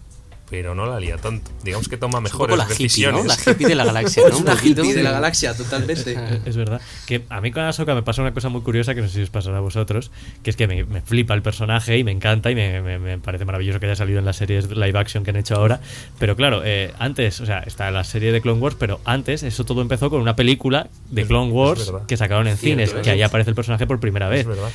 [0.49, 1.49] pero no la lía tanto.
[1.63, 3.23] Digamos que toma mejores la hippie, decisiones.
[3.23, 3.29] ¿no?
[3.29, 4.37] La hippie de la galaxia, ¿no?
[4.39, 6.17] Una hippie de la galaxia, totalmente.
[6.45, 6.81] Es verdad.
[7.05, 9.21] Que a mí con Ahsoka me pasa una cosa muy curiosa que no sé si
[9.21, 10.11] os pasará a vosotros,
[10.43, 13.17] que es que me, me flipa el personaje y me encanta y me, me- me
[13.17, 15.79] parece maravilloso que haya salido en las series live action que han hecho ahora.
[16.19, 19.63] Pero claro, eh, antes, o sea, está la serie de Clone Wars, pero antes eso
[19.63, 23.01] todo empezó con una película de Clone Wars que sacaron en Cierto, cines, es.
[23.03, 24.41] que ahí aparece el personaje por primera vez.
[24.41, 24.69] Es verdad.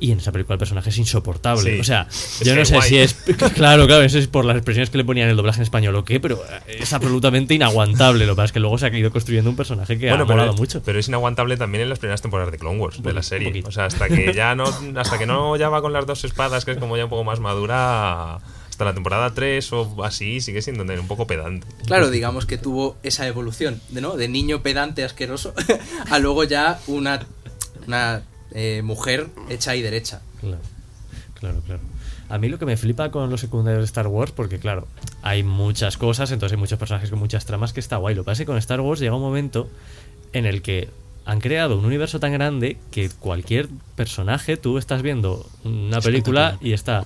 [0.00, 1.74] Y en esa película el personaje es insoportable.
[1.74, 1.80] Sí.
[1.80, 2.88] O sea, Es yo no sé guay.
[2.88, 3.14] si es.
[3.54, 5.94] Claro, claro, eso es por las expresiones que le ponían en el doblaje en español
[5.96, 8.26] o qué, pero eh, es absolutamente inaguantable.
[8.26, 10.26] Lo que pasa es que luego se ha ido construyendo un personaje que ha pero,
[10.26, 10.82] molado mucho.
[10.84, 13.62] pero es inaguantable también en las primeras temporadas de Clone Wars, de Bueno, la serie.
[13.66, 14.64] O sea, hasta que ya no
[14.96, 17.24] hasta que no ya va con las dos espadas, que es como ya un poco
[17.24, 21.66] más madura, hasta la temporada 3 o así, sigue siendo un poco pedante.
[21.86, 24.16] Claro, digamos que tuvo esa evolución, de, ¿no?
[24.16, 25.54] De niño pedante asqueroso
[26.10, 27.24] a luego ya una,
[27.86, 28.22] una
[28.54, 30.22] eh, mujer hecha y derecha.
[30.40, 30.62] Claro,
[31.34, 31.80] claro, claro.
[32.28, 34.86] A mí lo que me flipa con los secundarios de Star Wars, porque claro,
[35.22, 38.14] hay muchas cosas, entonces hay muchos personajes con muchas tramas que está guay.
[38.14, 39.68] Lo que pasa es que con Star Wars llega un momento
[40.32, 40.88] en el que
[41.26, 46.72] han creado un universo tan grande que cualquier personaje, tú estás viendo una película y
[46.72, 47.04] está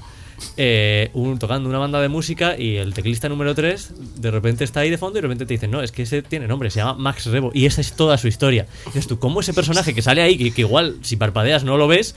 [0.57, 4.81] eh, un- tocando una banda de música y el teclista número 3 de repente está
[4.81, 6.79] ahí de fondo y de repente te dicen, no, es que ese tiene nombre, se
[6.81, 8.67] llama Max Rebo y esa es toda su historia.
[8.85, 11.77] Y dices tú, ¿cómo ese personaje que sale ahí, que, que igual si parpadeas no
[11.77, 12.15] lo ves,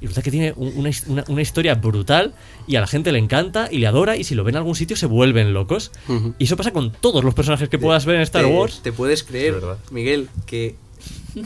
[0.00, 2.34] y resulta que tiene un- una, una- una historia brutal
[2.66, 4.74] y a la gente le encanta y le adora y si lo ven en algún
[4.74, 5.92] sitio se vuelven locos.
[6.38, 8.80] Y eso pasa con todos los personajes que puedas ver en Star te, Wars.
[8.82, 9.54] ¿Te puedes creer.
[9.90, 10.74] Miguel, que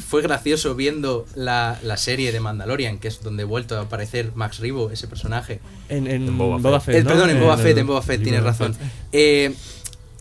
[0.06, 4.32] fue gracioso viendo la, la serie de Mandalorian, que es donde ha vuelto a aparecer
[4.34, 5.60] Max Ribo, ese personaje?
[5.88, 6.96] En, en En Boba Boba, Fett.
[6.96, 7.00] Fett.
[7.00, 7.10] Eh, ¿no?
[7.10, 8.74] perdón, en Boba el- Fett, en Boba Fett, tienes razón.
[8.74, 8.86] Fett.
[9.12, 9.54] Eh,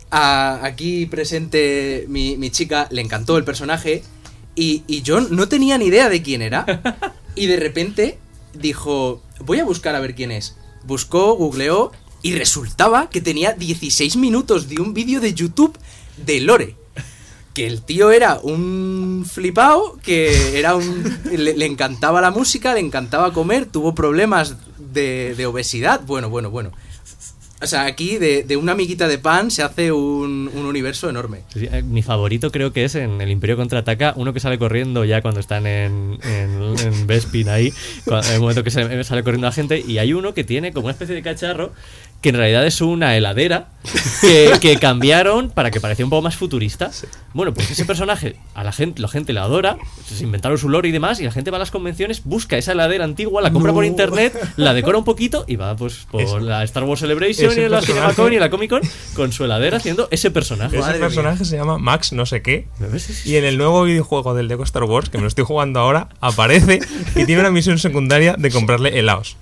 [0.09, 4.03] a- aquí presente mi, mi chica le encantó el personaje
[4.55, 6.65] y, y yo no tenía ni idea de quién era.
[7.35, 8.17] Y de repente
[8.53, 10.55] dijo, voy a buscar a ver quién es.
[10.85, 11.91] Buscó, googleó
[12.23, 15.77] y resultaba que tenía 16 minutos de un vídeo de YouTube
[16.25, 16.75] de Lore.
[17.57, 21.03] Que el tío era un flipao, que era un.
[21.35, 26.01] Le, encantaba la música, le encantaba comer, tuvo problemas de, de obesidad.
[26.05, 26.71] Bueno, bueno, bueno.
[27.59, 31.41] O sea, aquí de, una amiguita de pan se hace un, un universo enorme.
[31.55, 35.23] Eh, Mi favorito creo que es en El Imperio Contraataca, uno que sale corriendo ya
[35.23, 37.73] cuando están en, en, en Bespin ahí,
[38.05, 40.91] en el momento que sale corriendo la gente, y hay uno que tiene como una
[40.91, 41.73] especie de cacharro
[42.21, 43.67] que en realidad es una heladera
[44.21, 46.91] que, que cambiaron para que pareciera un poco más futurista.
[47.33, 50.89] Bueno, pues ese personaje a la gente, la gente le adora, se inventaron su lore
[50.89, 53.71] y demás, y la gente va a las convenciones, busca esa heladera antigua, la compra
[53.71, 57.53] por internet, la decora un poquito y va pues por Es- la Star Wars Celebration
[57.57, 58.81] y la CinemaCon y la Comic Con
[59.15, 60.75] con su heladera haciendo ese personaje.
[60.77, 61.07] Ese Madre mía.
[61.07, 62.67] personaje se llama Max no sé qué.
[63.25, 66.09] Y en el nuevo videojuego del Lego Star Wars, que me lo estoy jugando ahora,
[66.19, 66.79] aparece
[67.15, 69.37] y tiene una misión secundaria de comprarle helados.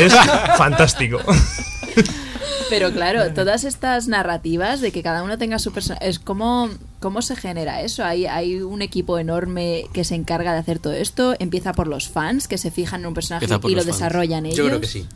[0.00, 0.12] Es
[0.58, 1.20] fantástico.
[2.70, 7.22] Pero claro, todas estas narrativas de que cada uno tenga su personaje, es como cómo
[7.22, 8.04] se genera eso.
[8.04, 11.34] Hay, hay un equipo enorme que se encarga de hacer todo esto.
[11.38, 13.86] Empieza por los fans que se fijan en un personaje y lo fans.
[13.86, 14.58] desarrollan ellos.
[14.58, 15.06] Yo creo que sí.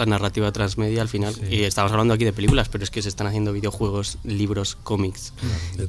[0.00, 1.34] La narrativa transmedia al final.
[1.50, 5.34] Y estamos hablando aquí de películas, pero es que se están haciendo videojuegos, libros, cómics,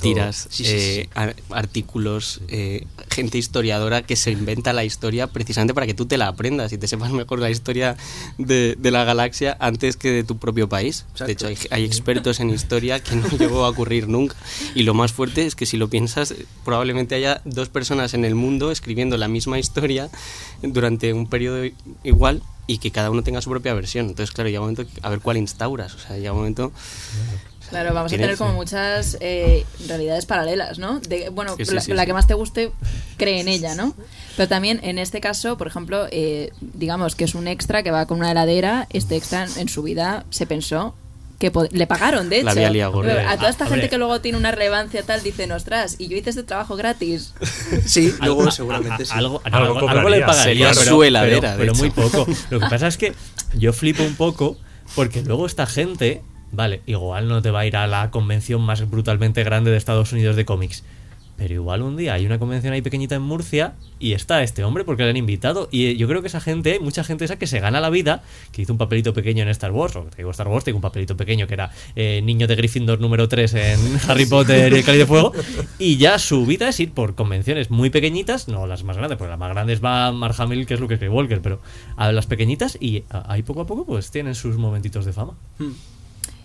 [0.01, 5.73] tiras, Sí, sí, eh, ar- artículos, eh, gente historiadora que se inventa la historia precisamente
[5.73, 7.95] para que tú te la aprendas y te sepas mejor la historia
[8.37, 11.05] de, de la galaxia antes que de tu propio país.
[11.13, 11.25] Exacto.
[11.27, 14.35] De hecho, hay, hay expertos en historia que no llegó a ocurrir nunca.
[14.75, 16.33] Y lo más fuerte es que si lo piensas,
[16.65, 20.09] probablemente haya dos personas en el mundo escribiendo la misma historia
[20.61, 21.63] durante un periodo
[22.03, 24.07] igual y que cada uno tenga su propia versión.
[24.07, 25.93] Entonces, claro, llega un momento a ver cuál instauras.
[25.93, 26.71] O sea, llega un momento...
[27.69, 30.99] Claro, vamos a tener como muchas eh, realidades paralelas, ¿no?
[30.99, 32.07] De, bueno, Sí, sí, la, sí, la sí.
[32.07, 32.71] que más te guste,
[33.17, 33.95] cree en ella, ¿no?
[34.35, 38.05] Pero también en este caso, por ejemplo, eh, digamos que es un extra que va
[38.07, 40.95] con una heladera, este extra en su vida se pensó
[41.41, 42.45] que le pagaron, de hecho.
[42.45, 43.29] La había liado gorda.
[43.29, 46.15] A toda esta Ah, gente que luego tiene una relevancia tal, dicen, ostras, y yo
[46.15, 47.33] hice este trabajo gratis.
[47.85, 49.11] Sí, luego seguramente sí.
[49.13, 51.89] Algo, Algo algo, cobraría, algo le pagaría, sería pero, su heladera, pero- de pero muy
[51.89, 52.25] poco.
[52.49, 53.13] Lo que pasa es que
[53.57, 54.57] yo flipo un poco
[54.95, 58.89] porque luego esta gente, vale, igual no te va a ir a la convención más
[58.89, 60.83] brutalmente grande de Estados Unidos de cómics.
[61.41, 64.83] Pero igual un día hay una convención ahí pequeñita en Murcia y está este hombre
[64.83, 65.69] porque le han invitado.
[65.71, 68.21] Y eh, yo creo que esa gente, mucha gente esa que se gana la vida,
[68.51, 70.83] que hizo un papelito pequeño en Star Wars, o te digo Star Wars, tengo un
[70.83, 74.83] papelito pequeño que era eh, niño de Gryffindor número 3 en Harry Potter y el
[74.83, 75.33] Cáliz de Fuego.
[75.79, 79.31] Y ya su vida es ir por convenciones muy pequeñitas, no las más grandes, porque
[79.31, 81.59] las más grandes va Mark Hamill, que es Luke Skywalker, pero
[81.97, 85.33] a las pequeñitas y ahí poco a poco pues tienen sus momentitos de fama.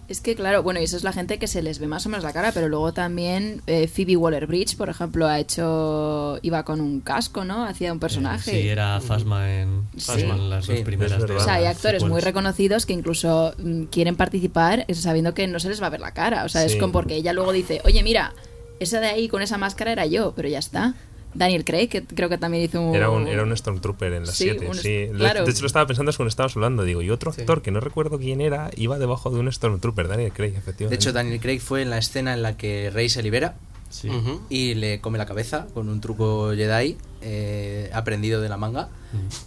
[0.09, 2.09] Es que, claro, bueno, y eso es la gente que se les ve más o
[2.09, 6.39] menos la cara, pero luego también eh, Phoebe Waller-Bridge, por ejemplo, ha hecho...
[6.43, 7.65] Iba con un casco, ¿no?
[7.65, 8.51] Hacía un personaje.
[8.53, 10.07] Sí, era Phasma en, Sí.
[10.07, 11.21] Phasma en las dos Sí, primeras.
[11.21, 11.35] es de.
[11.35, 15.59] O sea, hay actores muy reconocidos que incluso mm, quieren participar eh, sabiendo que no
[15.59, 16.45] se les va a ver la cara.
[16.45, 18.33] O sea, es como porque ella luego dice, oye, mira,
[18.79, 20.95] esa de ahí con esa máscara era yo, pero ya está.
[21.35, 22.95] Daniel Craig, que creo que también hizo un...
[22.95, 24.69] Era un, era un Stormtrooper en las Sí, 7.
[24.69, 25.45] un- Sí, De- claro.
[25.45, 26.83] De hecho, lo estaba pensando es cuando estabas hablando.
[26.85, 27.43] Digo, y otro Sí.
[27.43, 30.89] actor que no recuerdo quién era, iba debajo de un Stormtrooper, Daniel Craig, efectivamente.
[30.89, 33.57] De hecho, Daniel Craig fue en la escena en la que Rey se libera
[33.89, 34.09] Sí.
[34.51, 38.89] Y le come la cabeza con un truco Jedi eh, aprendido de la manga.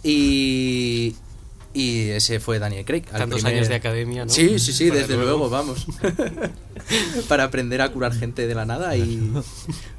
[0.02, 1.14] Y,
[1.72, 3.02] y ese fue Daniel Craig.
[3.02, 4.30] Tantos primer- años de academia, ¿no?
[4.30, 5.86] Sí, sí, sí, Para desde luego, vamos.
[7.28, 9.30] Para aprender a curar gente de la nada y,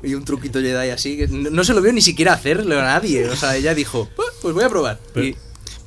[0.03, 1.17] y un truquito Jedi así.
[1.17, 3.27] que no, no se lo vio ni siquiera hacerlo a nadie.
[3.29, 4.99] O sea, ella dijo, "Pues- pues voy a probar.
[5.15, 5.35] Y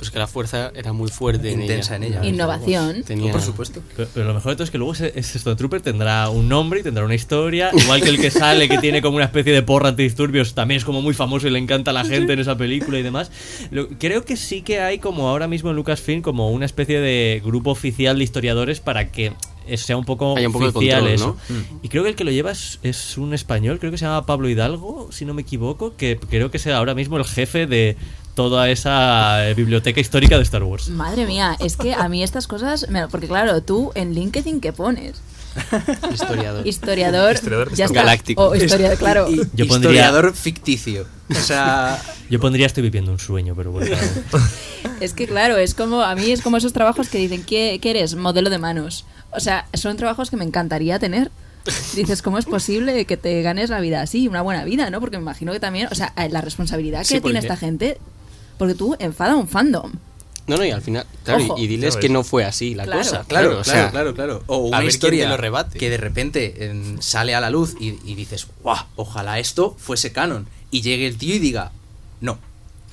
[0.04, 2.06] Pues que la fuerza era muy fuerte en intensa ella.
[2.06, 2.26] en ella.
[2.28, 3.02] Innovación.
[3.04, 3.80] Tenía- Por supuesto.
[3.96, 6.80] Pero, pero lo mejor de todo es que luego ese, ese Stormtrooper tendrá un nombre
[6.80, 7.70] y tendrá una historia.
[7.72, 10.84] Igual que el que sale, que tiene como una especie de porra antidisturbios, también es
[10.84, 13.30] como muy famoso y le encanta a la gente en esa película y demás.
[13.70, 17.40] Lo- creo que sí que hay como ahora mismo en Lucasfilm como una especie de
[17.42, 19.32] grupo oficial de historiadores para que
[19.66, 21.36] eh, sea un poco Haya un poco de oficial control, eso.
[21.48, 21.78] ¿no?
[21.82, 24.26] Y creo que el que lo lleva es, es un español, creo que se llama
[24.26, 27.96] Pablo Hidalgo, si no me equivoco, que creo que sea ahora mismo el jefe de
[28.35, 30.88] toda esa eh, biblioteca histórica de Star Wars.
[30.90, 32.88] Madre mía, es que a mí estas cosas...
[32.88, 35.20] me- Porque claro, tú en LinkedIn, ¿qué pones?
[36.12, 36.66] Historiador.
[36.66, 37.35] Historiador...
[37.35, 38.01] Historiador ya está.
[38.01, 38.42] Galáctico.
[38.49, 39.31] O historiador, claro.
[39.31, 41.07] Y- Yo pondría- historiador ficticio.
[41.31, 43.94] O sea, Yo pondría estoy viviendo un sueño, pero bueno.
[45.01, 47.90] Es que claro, es como a mí es como esos trabajos que dicen ¿qué, qué
[47.90, 48.14] eres?
[48.16, 49.05] Modelo de manos.
[49.31, 51.31] O sea, son trabajos que me encantaría tener.
[51.94, 54.29] Dices, ¿cómo es posible que te ganes la vida así?
[54.29, 55.01] Una buena vida, ¿no?
[55.01, 57.97] Porque me imagino que también, o sea, la responsabilidad que Sí, tiene esta gente,
[58.58, 59.92] porque tú enfada un fandom.
[60.46, 61.58] No, no, y al final, claro, y- Ojo.
[61.58, 62.98] y diles Ya que no fue así la Claro.
[63.00, 63.24] cosa.
[63.26, 64.42] Claro, o claro, sea, claro, claro.
[64.46, 65.78] O a una ver historia lo rebate.
[65.78, 68.76] que de repente en- sale a la luz y, y dices, ¡guau!
[68.96, 70.46] Ojalá esto fuese canon.
[70.70, 71.72] Y llegue el tío y diga,
[72.20, 72.38] no.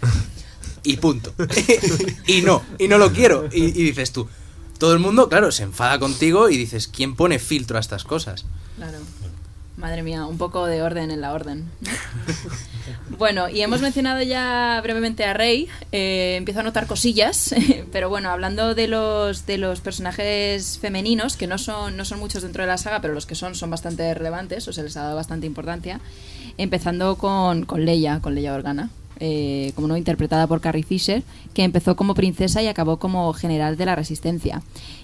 [0.83, 1.33] Y punto.
[2.25, 3.47] y no, y no lo quiero.
[3.51, 4.27] Y, y dices tú,
[4.79, 8.45] todo el mundo, claro, se enfada contigo y dices, ¿quién pone filtro a estas cosas?
[8.77, 8.97] Claro.
[9.81, 11.65] Madre mía, un poco de orden en la orden.
[11.81, 11.89] ¿no?
[13.17, 15.67] bueno, y hemos mencionado ya brevemente a Rey.
[15.91, 17.55] Eh, empiezo a notar cosillas,
[17.91, 22.43] pero bueno, hablando de los de los personajes femeninos, que no son, no son muchos
[22.43, 25.01] dentro de la saga, pero los que son son bastante relevantes, o se les ha
[25.01, 25.99] dado bastante importancia.
[26.59, 28.91] Empezando con, con Leia, con Leia Organa.
[29.23, 31.21] Eh, como no interpretada por Carrie Fisher,
[31.53, 34.63] que empezó como princesa y acabó como general de la resistencia.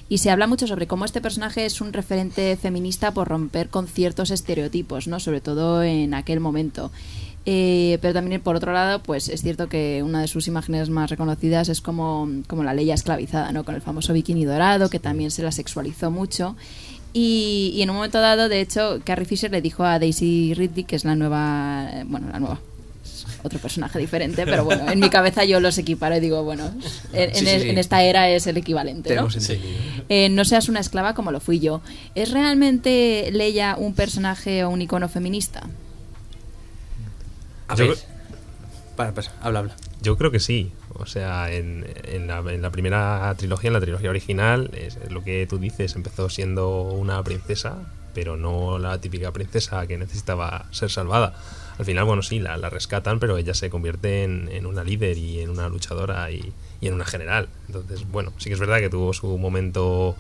[0.10, 3.88] Y se habla mucho sobre cómo este personaje es un referente feminista por romper con
[3.88, 5.20] ciertos estereotipos, ¿no?
[5.20, 6.92] Sobre todo en aquel momento.
[7.46, 11.12] Eh, pero también, por otro lado, pues es cierto que una de sus imágenes más
[11.12, 13.66] reconocidas es como, como la ley esclavizada, ¿no?
[13.66, 16.56] Con el famoso bikini dorado, que también se la sexualizó mucho.
[17.14, 20.86] Y, y en un momento dado, de hecho, Carrie Fisher le dijo a Daisy Ridley,
[20.86, 22.60] que es la nueva, eh, bueno, la nueva,
[23.48, 26.66] otro personaje diferente, pero bueno, en mi cabeza yo los equiparo y digo, bueno,
[27.14, 27.70] en, Sí, en sí, es- sí.
[27.70, 29.28] en esta era es el equivalente, Te ¿no?
[30.10, 31.82] Eh, no seas una esclava como lo fui yo.
[32.16, 35.64] ¿Es realmente Leia un personaje o un icono feminista?
[37.68, 37.98] A Yo- ver.
[38.96, 39.76] Para, para, habla, habla.
[40.02, 40.72] Yo creo que sí.
[41.00, 45.24] O sea, en, en la, en la primera trilogía, en la trilogía original, es lo
[45.24, 47.76] que tú dices, empezó siendo una princesa,
[48.16, 51.36] pero no la típica princesa que necesitaba ser salvada.
[51.80, 55.18] Al final, bueno, sí, la, la rescatan, pero ella se convierte en, en una líder
[55.18, 57.50] y en una luchadora y, y en una general.
[57.68, 60.16] Entonces, bueno, sí que es verdad que tuvo su momento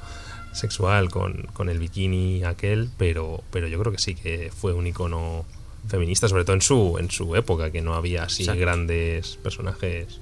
[0.54, 4.88] sexual con, con el bikini aquel, pero, pero yo creo que sí que fue un
[4.88, 5.46] icono
[5.88, 8.62] feminista, sobre todo en su, en su época, que no había así Exacto.
[8.62, 10.20] grandes personajes.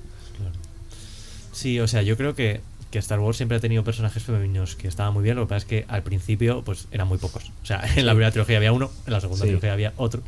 [1.51, 4.87] Sí, o sea, yo creo que, que Star Wars siempre ha tenido personajes femeninos que
[4.87, 5.35] estaban muy bien.
[5.35, 7.51] Lo que pasa es que al principio, pues eran muy pocos.
[7.61, 9.47] O sea, en la primera trilogía había uno, en la segunda Sí.
[9.49, 10.21] trilogía había otro.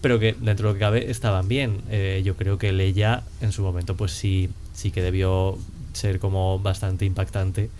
[0.00, 1.80] Pero que dentro de lo que cabe estaban bien.
[1.90, 5.58] Eh, yo creo que Leia, en su momento, pues sí, sí que debió
[5.92, 7.70] ser como bastante impactante.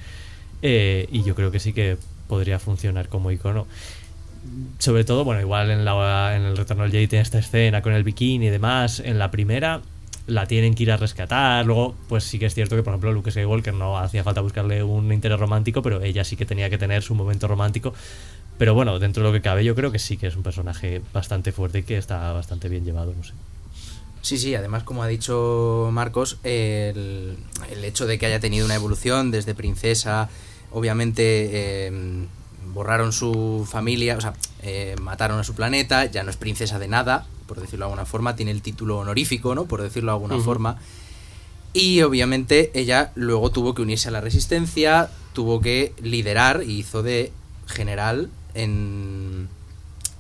[0.63, 1.97] Eh, y yo creo que sí que
[2.29, 3.67] podría funcionar como icono.
[4.79, 7.93] Sobre todo, bueno, igual en, la, en el Retorno del Jedi tiene esta escena con
[7.95, 9.01] el bikini y demás.
[9.01, 9.81] En la primera
[10.27, 11.65] la tienen que ir a rescatar.
[11.67, 14.83] Luego, pues sí que es cierto que, por ejemplo, Luke Skywalker no hacía falta buscarle
[14.83, 17.95] un interés romántico, pero ella sí que tenía que tener su momento romántico.
[18.59, 21.03] Pero bueno, dentro de lo que cabe, yo creo que sí que es un personaje
[21.13, 23.33] bastante fuerte y que está bastante bien llevado, no sé.
[24.23, 27.37] Sí, sí, además, como ha dicho Marcos, el,
[27.71, 30.31] el hecho de que haya tenido una evolución desde princesa,
[30.71, 32.27] obviamente eh,
[32.75, 36.89] borraron su familia, o sea, eh, mataron a su planeta, ya no es princesa de
[36.89, 39.65] nada, por decirlo de alguna forma, tiene el título honorífico, ¿no?
[39.65, 40.79] Por decirlo de alguna forma.
[41.73, 47.03] Y obviamente ella luego tuvo que unirse a la resistencia, tuvo que liderar y hizo
[47.03, 47.33] de
[47.67, 49.49] general en,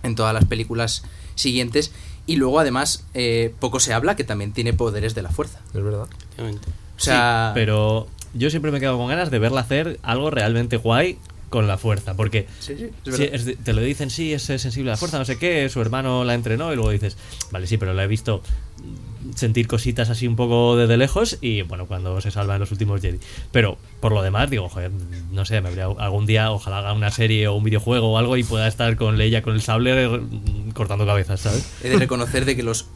[0.02, 1.92] en todas las películas siguientes.
[2.26, 5.60] Y luego además eh, poco se habla que también tiene poderes de la fuerza.
[5.74, 6.08] Es verdad.
[6.38, 11.18] O sea, Pero yo siempre me quedo con ganas de verla hacer algo realmente guay
[11.54, 13.28] con la fuerza, porque Sí, sí, es sí, verdad.
[13.36, 15.80] es de- te lo dicen, sí, es sensible a la fuerza, no sé qué, su
[15.80, 17.16] hermano la entrenó y luego dices,
[17.52, 18.42] vale, sí, pero la he visto
[19.34, 23.00] sentir cositas así un poco desde lejos y bueno, cuando se salva en los últimos
[23.00, 23.18] Jedi.
[23.52, 24.90] Pero por lo demás, digo, joder,
[25.32, 28.36] no sé, me habría algún día, ojalá haga una serie o un videojuego o algo
[28.36, 30.20] y pueda estar con Leia con el sable
[30.74, 31.64] cortando cabezas, ¿sabes?
[31.82, 32.86] He de reconocer de que los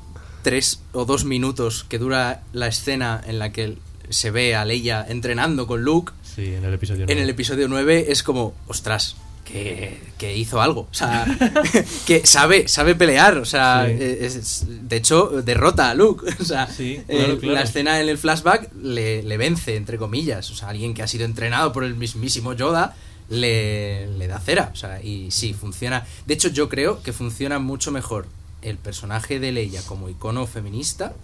[0.43, 3.77] tres o dos minutos que dura la escena en la que
[4.11, 7.23] se ve a Leia entrenando con Luke Sí, en el episodio en nueve.
[7.23, 10.83] el episodio 9 es como, ostras, que, que hizo algo.
[10.91, 11.27] O sea,
[12.07, 13.39] que sabe, sabe pelear.
[13.39, 13.93] O sea, Sí.
[13.99, 16.31] eh, es- de hecho, derrota a Luke.
[16.41, 17.55] O sea, Sí, eh, claro, claro.
[17.55, 20.51] la escena en el flashback le, le vence, entre comillas.
[20.51, 22.95] O sea, alguien que ha sido entrenado por el mismísimo Yoda
[23.31, 24.71] le, le da cera.
[24.73, 26.07] O sea, y sí, funciona.
[26.27, 28.27] De hecho, yo creo que funciona mucho mejor
[28.63, 31.15] el personaje de Leia como icono feminista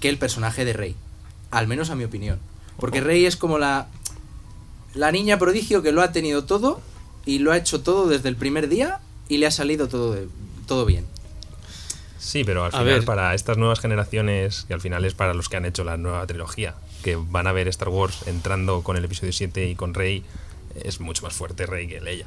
[0.00, 0.94] que el personaje de Rey.
[1.50, 2.38] Al menos a mi opinión.
[2.78, 3.88] Porque Rey es como la,
[4.94, 6.80] la niña prodigio que lo ha tenido todo
[7.24, 10.28] y lo ha hecho todo desde el primer día y le ha salido todo, de-
[10.66, 11.06] todo bien.
[12.18, 13.04] Sí, pero al A final ver.
[13.04, 16.26] para estas nuevas generaciones, y al final es para los que han hecho la nueva
[16.26, 20.24] trilogía, que van a ver Star Wars entrando con el episodio 7 y con Rey,
[20.82, 22.26] es mucho más fuerte Rey que Leia.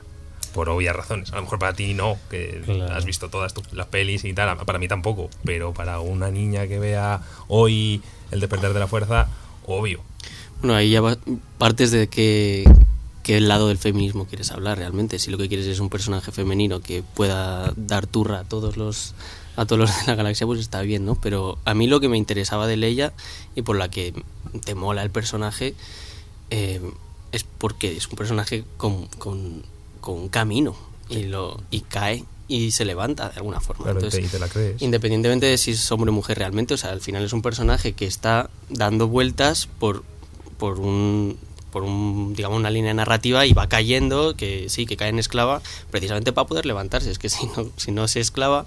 [0.54, 1.32] Por obvias razones.
[1.32, 2.94] A lo mejor para ti no, que Claro.
[2.94, 4.58] has visto todas tu- las pelis y tal.
[4.66, 5.30] Para mí tampoco.
[5.46, 8.02] Pero para una niña que vea hoy
[8.32, 9.28] el despertar de la fuerza,
[9.66, 10.02] obvio.
[10.62, 11.18] Bueno, ahí ya va-
[11.58, 12.64] partes de que,
[13.24, 15.20] qué lado del feminismo quieres hablar realmente.
[15.20, 19.14] Si lo que quieres es un personaje femenino que pueda dar turra a todos los
[19.58, 21.16] a todos los de la galaxia, pues está bien, ¿no?
[21.16, 23.12] Pero a mí lo que me interesaba de Leia
[23.54, 24.14] y por la que
[24.64, 25.76] te mola el personaje
[26.52, 26.80] eh,
[27.34, 29.64] es porque es un personaje con, con,
[30.00, 30.76] con un camino
[31.10, 33.84] y, lo, y cae y se levanta de alguna forma.
[33.84, 34.82] Claro, Entonces, y te la crees.
[34.82, 37.92] Independientemente de si es hombre o mujer realmente, o sea, al final es un personaje
[37.94, 40.04] que está dando vueltas por,
[40.62, 41.38] por un
[41.72, 45.62] por un, digamos, una línea narrativa y va cayendo, que sí, que cae en esclava,
[45.90, 47.10] precisamente para poder levantarse.
[47.10, 48.66] Es que si no, si no se esclava,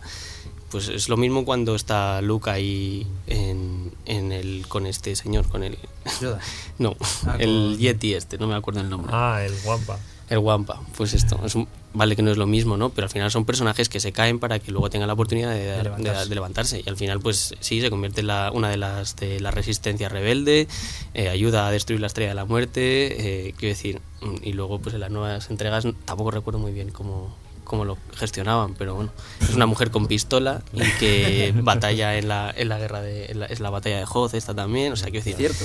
[0.71, 5.63] pues es lo mismo cuando está Luke ahí en, en el, con este señor, con
[5.65, 5.77] el...
[6.21, 6.41] Yoda.
[6.79, 9.13] No, Ah, el con- Yeti este, no me acuerdo el nombre.
[9.15, 9.99] Ah, el guampa.
[10.31, 12.91] El Wampa, pues esto, es un- vale que no es lo mismo, ¿no?
[12.91, 15.83] Pero al final son personajes que se caen para que luego tengan la oportunidad de,
[15.83, 16.29] levantarse.
[16.29, 16.83] de levantarse.
[16.85, 20.09] Y al final, pues sí, se convierte en la, una de las de la resistencia
[20.09, 20.69] rebelde,
[21.15, 24.01] eh, ayuda a destruir la estrella de la muerte, eh, quiero decir,
[24.43, 27.35] y luego pues en las nuevas entregas tampoco recuerdo muy bien cómo,
[27.65, 32.53] cómo lo gestionaban, pero bueno, es una mujer con pistola y que batalla en la,
[32.57, 35.11] en la guerra de, en la- es la batalla de Hoth esta también, o sea,
[35.11, 35.65] quiero decir, Cierto.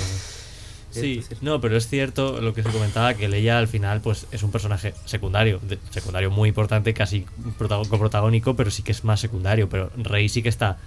[0.91, 4.41] Sí, no, pero es cierto lo que se comentaba que Leia al final pues es
[4.43, 7.25] un personaje secundario, de- secundario muy importante, casi
[7.89, 10.77] coprotagónico, pero sí que es más secundario, pero Rey sí que está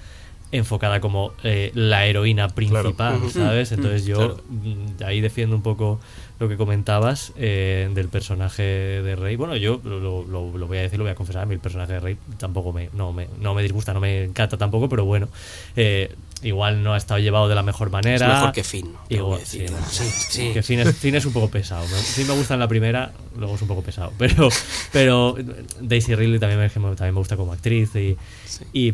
[0.50, 3.20] enfocada como eh, la heroína principal.
[3.30, 3.72] ¿sabes?
[3.72, 4.42] Entonces yo Claro.
[4.50, 5.98] mm, ahí defiendo un poco
[6.38, 9.36] lo que comentabas eh, del personaje de Rey.
[9.36, 11.54] Bueno, yo lo, lo- lo- lo voy a decir, lo voy a confesar, a mí
[11.54, 14.88] el personaje de Rey tampoco me, no me, no me disgusta, no me encanta tampoco,
[14.90, 15.28] pero bueno,
[15.76, 18.28] eh, igual no ha estado llevado de la mejor es manera.
[18.34, 18.94] mejor que Finn.
[19.08, 19.70] Igual, decir.
[19.90, 20.52] sí, Sí.
[20.52, 21.86] que Finn es, Finn es un poco pesado.
[21.86, 24.12] Me- Sí me gusta en la primera, luego es un poco pesado.
[24.18, 24.48] Pero,
[24.92, 25.36] pero
[25.80, 27.94] Daisy Ridley también me, también me gusta como actriz.
[27.96, 28.16] Y,
[28.46, 28.64] Sí.
[28.72, 28.88] y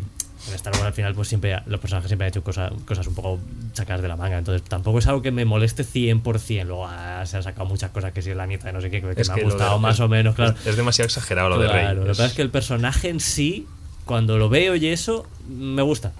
[0.47, 3.13] en Star Wars al final pues siempre los personajes siempre han hecho cosas, cosas un
[3.13, 3.39] poco
[3.73, 4.37] sacadas de la manga.
[4.37, 6.63] Entonces tampoco es algo que me moleste 100%.
[6.65, 8.89] Luego ah, se han sacado muchas cosas que si es la nieta de no sé
[8.89, 10.55] qué, que, que Es me que han lo de- gustado más es- o menos, claro.
[10.61, 11.81] Es, es demasiado exagerado lo de Rey.
[11.81, 13.67] Claro, lo que Es- pasa es que el personaje en sí,
[14.05, 16.13] cuando lo veo y eso, me gusta.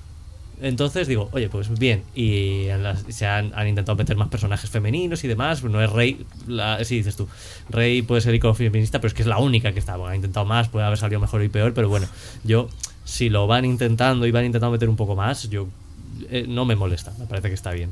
[0.62, 2.04] Entonces digo, oye, pues bien.
[2.16, 2.66] Y
[3.10, 5.64] se han, han intentado meter más personajes femeninos y demás.
[5.64, 7.28] No es Rey, la, sí dices tú.
[7.70, 9.96] Rey puede ser icono feminista, pero es que es la única que está.
[9.96, 12.08] Bueno, han intentado más, puede haber salido mejor y peor, pero bueno,
[12.44, 12.68] yo,
[13.06, 15.68] si lo van intentando y van intentando meter un poco más, yo
[16.30, 17.14] eh, no me molesta.
[17.20, 17.90] Me parece que está bien.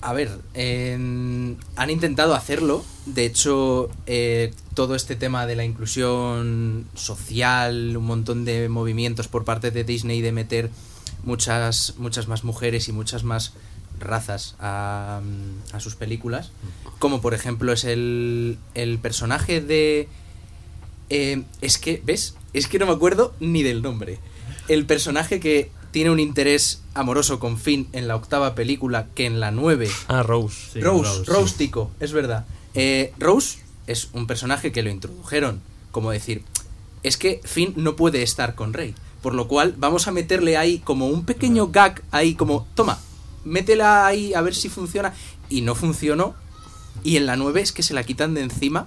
[0.00, 2.84] A ver, en- han intentado hacerlo.
[3.06, 9.44] De hecho, eh, todo este tema de la inclusión social, un montón de movimientos por
[9.44, 10.70] parte de Disney de meter
[11.24, 13.52] muchas, muchas más mujeres y muchas más
[14.00, 15.20] razas a,
[15.72, 16.50] a sus películas.
[16.98, 20.08] Como por ejemplo es el, el personaje de...
[21.10, 22.34] eh, es que, ¿ves?
[22.52, 24.18] Es que no me acuerdo ni del nombre.
[24.68, 29.38] El personaje que tiene un interés amoroso con Finn en la octava película que en
[29.40, 30.72] la nueve Ah, Rose.
[30.72, 31.58] Sí, Rose, Rose, Rose, sí.
[31.58, 32.46] Tico, es verdad.
[32.74, 35.60] Eh, Rose es un personaje que lo introdujeron,
[35.92, 36.42] como decir,
[37.04, 38.94] es que Finn no puede estar con Rey,
[39.24, 42.98] por lo cual vamos a meterle ahí como un pequeño gag, ahí como, toma,
[43.42, 45.14] métela ahí a ver si funciona,
[45.48, 46.34] y no funcionó,
[47.02, 48.86] y en la 9 es que se la quitan de encima,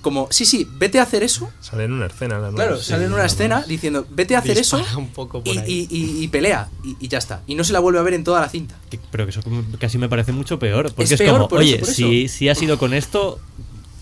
[0.00, 2.38] como, sí, sí, vete a hacer eso, Sale en una escena.
[2.38, 2.84] la claro, nueva.
[2.84, 5.88] sale en una escena diciendo, vete a hacer eso, un poco por y, ahí.
[5.90, 6.68] y- y- y pelea,
[7.00, 8.76] y, ya está, y no se la vuelve a ver en toda la cinta.
[9.10, 9.40] Pero que eso
[9.80, 10.84] casi me parece mucho peor.
[10.94, 11.92] Porque Es es, peor como, por oye, eso.
[11.92, 13.40] si, si has ido con esto,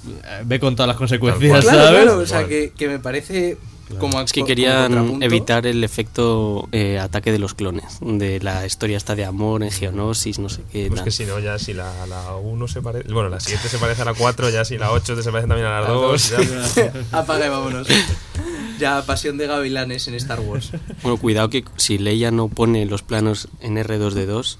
[0.07, 1.63] eh, ve con todas las consecuencias.
[1.65, 2.03] Claro, ¿sabes?
[2.05, 3.57] claro, o sea, que, que me parece
[3.99, 8.65] como Es que como querían evitar el efecto eh, ataque de los clones, de la
[8.67, 10.87] historia esta de amor en Geonosis, no sé qué.
[10.89, 11.05] Pues tal.
[11.05, 13.13] que si no, ya si la, la 1 se parece.
[13.13, 15.67] Bueno, la 7 se parece a la 4, ya si la 8 se parece también
[15.67, 16.31] a la 2.
[16.31, 17.89] ya- Apaga y vámonos.
[18.79, 20.71] Ya, pasión de gavilanes en Star Wars.
[21.03, 24.57] Bueno, cuidado que si Leia no pone los planos en R2D2,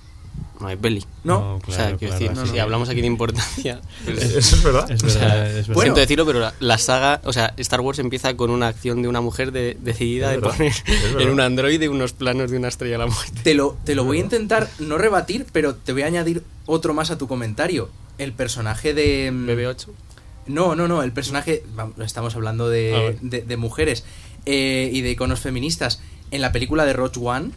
[0.61, 1.05] no hay peli.
[1.25, 1.57] ¿No?
[1.57, 3.81] o sea, claro, quiero claro, decir, si hablamos aquí de importancia.
[4.05, 4.91] pues, Eso es verdad.
[4.91, 5.75] Es o sea, verdad, es verdad.
[5.75, 5.83] bueno.
[5.83, 9.09] Siento decirlo, pero la, la saga, o sea, Star Wars empieza con una acción de
[9.09, 11.21] una mujer de- decidida Es de verdad, poner verdad.
[11.23, 13.41] en un androide unos planos de una estrella de la muerte.
[13.43, 16.95] Te lo, te lo voy a intentar no rebatir, pero te voy a añadir otro
[16.95, 17.89] más a tu comentario.
[18.19, 19.31] El personaje de...
[19.33, 19.87] mm, BB8.
[20.47, 21.63] No, no, no, el personaje...
[22.05, 24.05] Estamos hablando de, Ah, de mujeres
[24.47, 26.01] eh, y de iconos feministas.
[26.31, 27.51] En la película de Rogue One,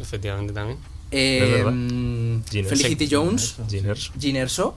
[0.00, 0.78] Efectivamente también.
[1.10, 1.62] Eh,
[2.50, 3.08] Jean Felicity.
[3.10, 4.12] Jones, Jean Erso.
[4.18, 4.76] Jean Erso,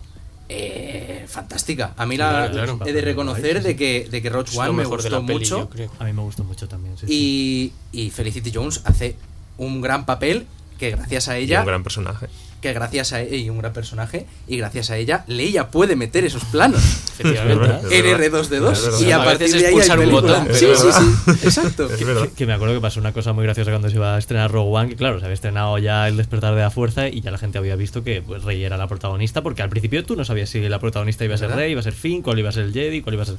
[0.49, 1.93] eh, fantástica.
[1.97, 2.79] A mí la, Claro, claro.
[2.89, 5.69] he de reconocer de que, de que Es One me gustó peli, mucho.
[5.99, 6.97] A mí me gustó mucho también.
[6.97, 7.73] sí, sí.
[7.93, 9.15] Y, y Felicity Jones hace
[9.57, 12.27] un gran papel que gracias a Y ella un gran personaje.
[12.62, 16.24] Que gracias a ella y un gran personaje y gracias a ella Leia puede meter
[16.26, 16.82] esos planos
[17.20, 17.66] Efectivamente.
[17.89, 18.41] Es en verdad.
[18.41, 18.99] R2D2 Es verdad.
[19.01, 21.88] y a A partir de ahí hay un botón, sí, sí, sí, exacto.
[21.89, 22.24] Que, verdad.
[22.30, 24.51] que- que me acuerdo que pasó una cosa muy graciosa cuando se iba a estrenar
[24.51, 27.32] Rogue One, que claro, se había estrenado ya El despertar de la fuerza y ya
[27.32, 30.24] la gente había visto que pues, Rey era la protagonista, porque al principio tú no
[30.26, 31.64] sabías si la protagonista iba a ser ¿Verdad?
[31.64, 33.36] Rey, iba a ser Finn, cuál iba a ser el Jedi, cuál iba a ser...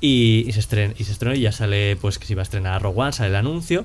[0.00, 2.44] Y, y se estrenó, y se estrenó y ya sale pues que se iba a
[2.44, 3.84] estrenar Rogue One, sale el anuncio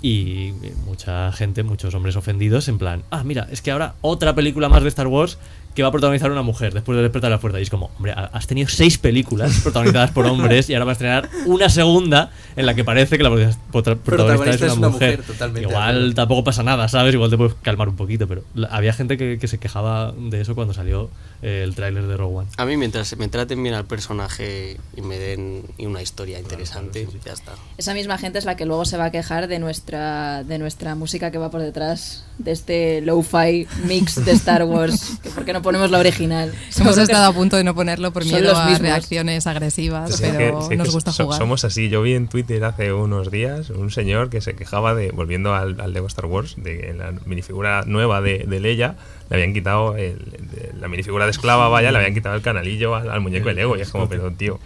[0.00, 0.52] y
[0.84, 4.82] mucha gente, muchos hombres ofendidos en plan, ah, mira, es que ahora otra película más
[4.82, 5.38] de Star Wars
[5.78, 7.60] que va a protagonizar una mujer después de despertar de la fuerza.
[7.60, 10.92] Y es como, hombre, ha- has tenido seis películas protagonizadas por hombres y ahora vas
[10.92, 14.88] a estrenar una segunda en la que parece que la prota- prota- protagonista es una,
[14.88, 15.22] mujer.
[15.22, 16.14] totalmente de Igual acuerdo.
[16.14, 17.14] tampoco pasa nada, ¿sabes?
[17.14, 20.56] Igual te puedes calmar un poquito, pero había gente que, que se quejaba de eso
[20.56, 21.10] cuando salió
[21.42, 22.48] eh, el tráiler de Rogue One.
[22.56, 27.06] A mí, mientras me traten bien al personaje y me den y una historia interesante,
[27.24, 27.52] ya está.
[27.76, 30.96] Esa misma gente es la que luego se va a quejar de nuestra, de nuestra
[30.96, 35.18] música que va por detrás, de este lo-fi mix de Star Wars.
[35.22, 36.52] que ¿Por qué no ponemos la original?
[36.78, 38.80] Hemos estado a punto de no ponerlo por miedo a mismos.
[38.80, 41.38] reacciones agresivas, Sí, pero sí, nos gusta so- jugar.
[41.38, 41.88] Somos así.
[41.88, 45.80] Yo vi en Twitter hace unos días un señor que se quejaba de, volviendo al,
[45.80, 48.96] al Lego Star Wars, de que en la minifigura nueva de, de Leia
[49.30, 50.18] le habían quitado el-
[50.52, 53.54] de la minifigura de esclava, vaya, le habían quitado el canalillo al, al muñeco de
[53.54, 53.76] Lego.
[53.76, 54.58] Y es como, pero tío,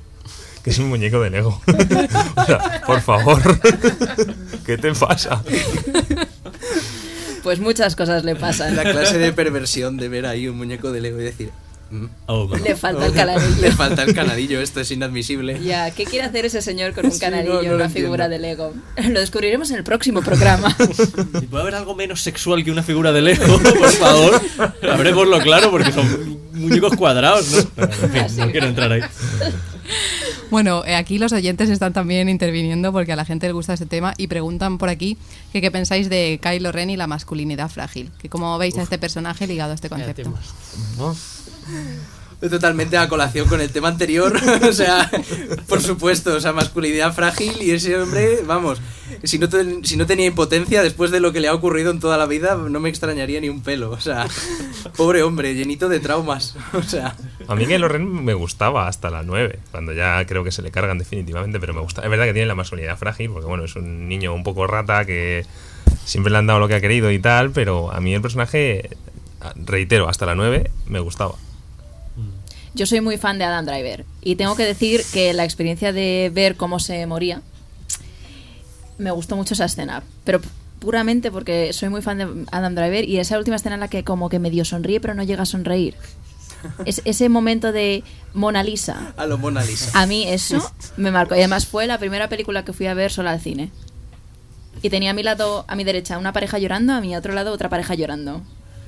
[0.62, 1.60] que es un muñeco de Lego.
[2.36, 3.40] o sea, por favor,
[4.66, 5.42] ¿qué te pasa?
[7.42, 8.76] Pues muchas cosas le pasan.
[8.76, 11.50] La clase de perversión de ver ahí un muñeco de Lego y decir,
[11.90, 12.62] "Mm, Oh, man.
[12.62, 13.56] Le falta el canalillo.
[13.60, 15.58] le falta el canadillo, esto es inadmisible.
[15.62, 18.28] Ya, ¿qué quiere hacer ese señor con un Sí, canalillo, no, no lo una figura
[18.28, 18.72] de Lego?
[19.08, 20.74] Lo descubriremos en el próximo programa.
[21.40, 24.40] Si puede haber algo menos sexual que una figura de Lego, por favor,
[24.90, 27.70] abrémoslo claro porque son muñecos cuadrados, ¿no?
[27.76, 29.00] Bueno, en fin, no quiero entrar ahí.
[30.50, 33.86] Bueno, eh, aquí los oyentes están también interviniendo porque a la gente le gusta este
[33.86, 35.16] tema y preguntan por aquí
[35.52, 38.98] que qué pensáis de Kylo Ren y la masculinidad frágil, que cómo veis a este
[38.98, 40.32] personaje ligado a este concepto.
[42.50, 44.32] Totalmente a colación con el tema anterior,
[44.68, 45.08] o sea,
[45.68, 48.80] por supuesto, o sea, masculinidad frágil y ese hombre, vamos,
[49.22, 52.00] si no, ten- si no tenía impotencia después de lo que le ha ocurrido en
[52.00, 54.26] toda la vida, no me extrañaría ni un pelo, o sea,
[54.96, 57.14] pobre hombre, llenito de traumas, o sea,
[57.46, 60.72] A mí Kylo Ren me gustaba hasta la 9, cuando ya creo que se le
[60.72, 62.02] cargan definitivamente, pero me gusta.
[62.02, 65.04] Es verdad que tiene la masculinidad frágil, porque bueno, es un niño un poco rata
[65.04, 65.46] que
[66.04, 68.90] siempre le han dado lo que ha querido y tal, pero a mí el personaje,
[69.54, 71.34] reitero, hasta la 9 me gustaba.
[72.74, 76.30] Yo soy muy fan de Adam Driver y tengo que decir que la experiencia de
[76.32, 77.42] ver cómo se moría
[78.98, 80.40] me gustó mucho esa escena, pero
[80.78, 84.04] puramente porque soy muy fan de Adam Driver y esa última escena en la que
[84.04, 85.94] como que medio sonríe pero no llega a sonreír.
[86.84, 88.04] Es, ese momento de
[88.34, 89.12] Mona Lisa.
[89.16, 89.90] A lo Mona Lisa.
[90.00, 91.34] A mí eso me marcó.
[91.34, 93.70] Y además fue la primera película que fui a ver sola al cine.
[94.82, 97.52] Y tenía a mi lado, a mi derecha, una pareja llorando, a mi otro lado
[97.52, 98.42] otra pareja llorando.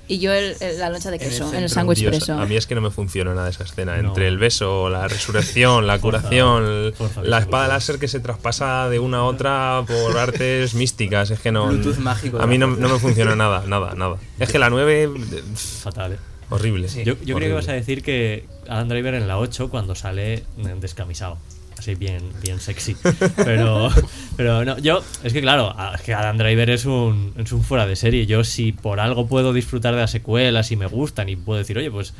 [0.06, 2.34] Y yo el- el- la loncha de queso, en el sándwich Dios, preso.
[2.34, 3.96] a mí es que no me funciona nada esa escena.
[3.96, 4.08] No.
[4.08, 8.98] Entre el beso, la resurrección, la curación, Forza la espada láser que se traspasa de
[8.98, 11.30] una a otra por artes místicas.
[11.30, 11.68] Es que no.
[11.68, 14.16] Bluetooth mágico A mí no, no me funciona nada, nada, nada.
[14.38, 15.10] Es que la 9.
[15.56, 16.18] Fatal, ¿eh?
[16.50, 16.88] Horrible.
[17.04, 20.34] Yo, yo creo que vas a decir que Adam Driver en la 8 cuando sale
[20.34, 20.44] eh,
[20.80, 21.38] descamisado.
[21.84, 22.96] Así bien, bien sexy.
[23.36, 23.90] Pero,
[24.38, 27.86] pero no, yo, es que claro, es que Adam Driver es un, es un fuera
[27.86, 28.24] de serie.
[28.24, 31.76] Yo si por algo puedo disfrutar de las secuelas y me gustan y puedo decir,
[31.76, 32.14] oye, pues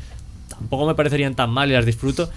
[0.49, 2.29] tampoco me parecerían tan mal y las disfruto,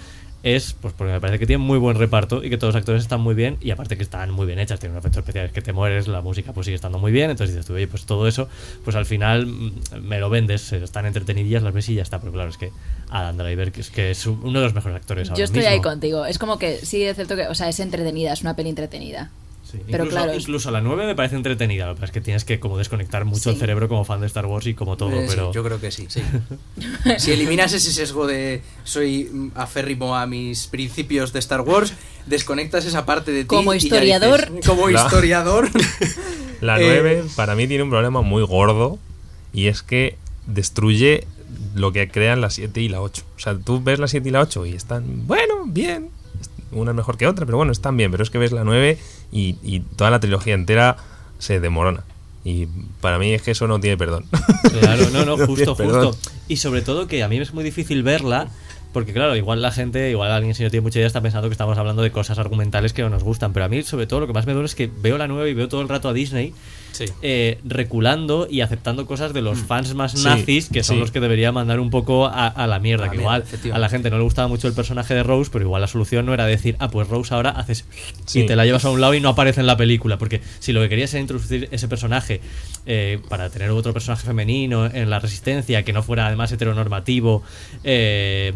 [0.43, 3.01] es pues porque me parece que tienen muy buen reparto y que todos los actores
[3.01, 5.61] están muy bien y aparte que están muy bien hechas, tienen un efecto especial que
[5.61, 8.27] te mueres, la música pues sigue estando muy bien, entonces dices tú, oye, pues todo
[8.27, 8.47] eso,
[8.83, 9.71] pues al final mm,
[10.01, 12.71] me lo vendes, eh, están entretenidillas, las ves y ya está, pero claro, es que
[13.09, 15.73] Adam Driver, que es que es uno de los mejores actores ahora Yo estoy mismo.
[15.73, 16.25] ahí contigo.
[16.25, 19.31] Es como que sí, es cierto que, o sea, es entretenida, es una peli entretenida.
[19.69, 22.21] Sí, Pero incluso, claro, incluso la 9 me parece entretenida, lo que pasa es que
[22.21, 23.49] tienes que como desconectar mucho Sí.
[23.51, 25.79] el cerebro como fan de Star Wars y como todo, Eh, sí, pero yo creo
[25.79, 26.07] que sí.
[27.17, 31.93] si eliminas ese sesgo de soy aférrimo a mis principios de Star Wars,
[32.25, 33.47] desconectas esa parte de ti.
[33.47, 34.49] Como y historiador.
[34.49, 35.69] dices, como La- historiador.
[36.61, 38.97] La Eh, 9 para mí tiene un problema muy gordo
[39.53, 41.25] y es que destruye
[41.75, 43.23] lo que crean la 7 y la 8.
[43.37, 46.09] O sea, tú ves la 7 y la 8 y están, bueno, bien.
[46.71, 48.11] Una es mejor que otra, pero bueno, están bien.
[48.11, 48.97] Pero es que ves la 9
[49.31, 50.97] y, y toda la trilogía entera
[51.39, 52.03] se demorona.
[52.43, 52.67] Y
[53.01, 54.25] para mí es que eso no tiene perdón.
[54.79, 56.15] Claro, no, no, justo, justo.
[56.47, 58.47] Y sobre todo que a mí es muy difícil verla,
[58.93, 61.53] porque claro, igual la gente, igual alguien si no tiene mucha idea está pensando que
[61.53, 64.27] estamos hablando de cosas argumentales que no nos gustan, pero a mí sobre todo lo
[64.27, 66.13] que más me duele es que veo la nueva y veo todo el rato a
[66.13, 66.53] Disney
[66.91, 67.05] Sí.
[67.21, 70.17] eh, reculando y aceptando cosas de los fans más Mm.
[70.17, 70.99] Sí, nazis, que son sí.
[70.99, 73.89] los que debería mandar un poco a, a la mierda, A que igual a la
[73.89, 76.45] gente no le gustaba mucho el personaje de Rose, pero igual la solución no era
[76.45, 77.85] decir, ah, pues Rose ahora haces
[78.33, 80.73] y te la llevas a un lado y no aparece en la película, porque si
[80.73, 82.41] lo que querías era introducir ese personaje
[82.85, 87.43] eh, para tener otro personaje femenino en la resistencia, que no fuera además heteronormativo,
[87.83, 88.53] eh,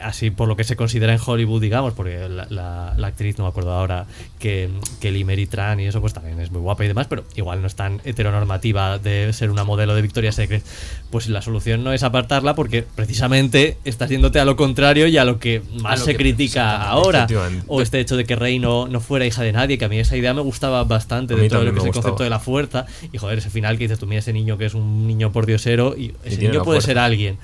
[0.00, 3.44] así por lo que se considera en Hollywood, digamos, porque la, la- la actriz, no
[3.44, 4.06] me acuerdo ahora,
[4.38, 4.68] que,
[5.00, 7.67] que Limeri Tran y eso, pues también es muy guapa y demás, pero igual no
[7.68, 10.64] es tan heteronormativa de ser una modelo de Victoria's Secret,
[11.10, 15.24] pues la solución no es apartarla porque precisamente estás yéndote a lo contrario y a
[15.24, 17.26] lo que más lo se que- critica ahora.
[17.68, 19.98] O este hecho de que Rey no, no fuera hija de nadie, que a mí
[19.98, 22.86] esa idea me gustaba bastante de todo lo que es el concepto de la fuerza.
[23.12, 25.46] Y joder, ese final que dices tú, mira ese niño que es un niño por
[25.46, 27.38] diosero y ese niño puede ser alguien.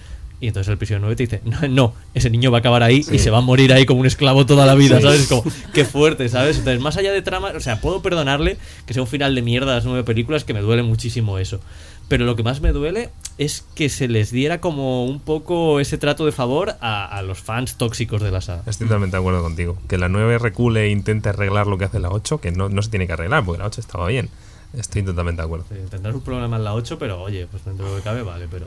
[0.45, 3.03] Y entonces el episodio 9 te dice, no, no, ese niño va a acabar ahí
[3.11, 5.23] y se va a morir ahí como un esclavo toda la vida, ¿sabes?
[5.23, 5.43] Es como,
[5.73, 6.59] qué fuerte, ¿sabes?
[6.59, 9.73] Entonces, más allá de trama, o sea, puedo perdonarle que sea un final de mierda
[9.73, 11.61] a las nueve películas, que me duele muchísimo eso.
[12.09, 15.97] Pero lo que más me duele es que se les diera como un poco ese
[15.97, 18.65] trato de favor a, a los fans tóxicos de la saga.
[18.67, 19.79] Estoy totalmente de acuerdo contigo.
[19.89, 22.83] Que la 9 recule e intente arreglar lo que hace la 8, que no, no
[22.83, 24.29] se tiene que arreglar, porque la 8 estaba bien.
[24.77, 25.66] Estoy totalmente de acuerdo.
[25.68, 28.22] Sí, Tendrás un problema en la 8, pero oye, pues dentro de lo que cabe,
[28.22, 28.66] vale, pero...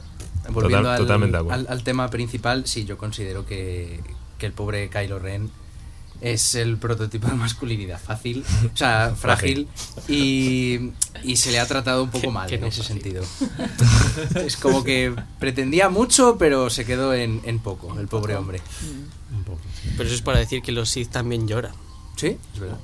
[0.49, 1.59] Volviendo Total- al, totalmente de acuerdo.
[1.59, 3.99] al- al tema principal, sí, yo considero que,
[4.37, 5.49] que el pobre Kylo Ren
[6.21, 8.43] es el prototipo de masculinidad fácil,
[8.73, 9.67] o sea, frágil,
[10.07, 10.91] y,
[11.23, 13.01] y se le ha tratado un poco mal en no ese fácil.
[13.01, 13.23] sentido.
[14.45, 18.61] es como que pretendía mucho, pero se quedó en, en poco, el pobre hombre.
[19.35, 19.59] Un poco.
[19.97, 21.73] Pero eso es para decir que los Sith también lloran.
[22.17, 22.77] Sí, es verdad.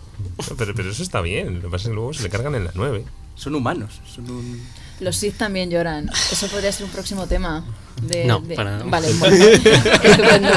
[0.50, 1.56] No, pero, pero eso está bien.
[1.56, 3.04] Lo que pasa es que luego se le cargan en la 9.
[3.36, 4.64] Son humanos, son un...
[5.00, 6.10] Los Sith también lloran.
[6.32, 7.66] Eso podría ser un próximo tema.
[8.04, 8.84] De, No, de- para nada.
[8.86, 9.36] Vale, bueno.
[10.04, 10.50] Estupendo.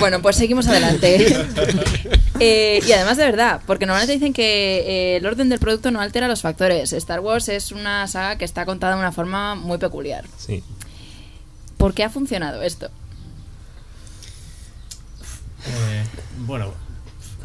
[0.00, 1.46] Bueno, pues seguimos adelante.
[2.40, 6.00] Eh, y además de verdad, porque normalmente dicen que eh, el orden del producto no
[6.00, 6.92] altera los factores.
[6.92, 10.24] Star Wars es una saga que está contada de una forma muy peculiar.
[10.36, 10.62] Sí.
[11.78, 12.90] ¿Por qué ha funcionado esto?
[15.66, 16.04] Eh,
[16.46, 16.72] bueno,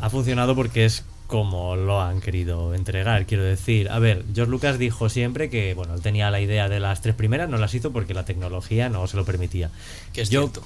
[0.04, 3.89] ha funcionado porque es como lo han querido entregar, quiero decir.
[3.89, 7.16] A ver, George Lucas dijo siempre que, bueno, él tenía la idea de las tres
[7.16, 9.70] primeras, no las hizo porque la tecnología no se lo permitía.
[10.12, 10.62] Que es Yo, cierto.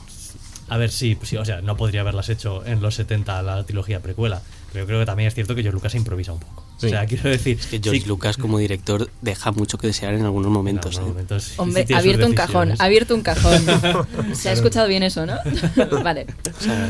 [0.70, 4.00] a ver, sí, sí, o sea, no podría haberlas hecho en los 70 la trilogía
[4.02, 4.42] precuela,
[4.74, 6.66] pero yo creo que también es cierto que George Lucas improvisa un poco.
[6.80, 6.88] Sí.
[6.88, 7.60] O sea, quiero decir...
[7.60, 10.98] Es que George sí, Lucas como director deja mucho que desear en algunos en momentos.
[10.98, 11.14] algunos ¿eh?
[11.14, 13.64] momentos sí- sí Hombre, sus abierto un cajón, abierto un cajón.
[14.34, 15.36] Se ha escuchado bien eso, ¿no?
[16.04, 16.26] vale.
[16.60, 16.90] O sea,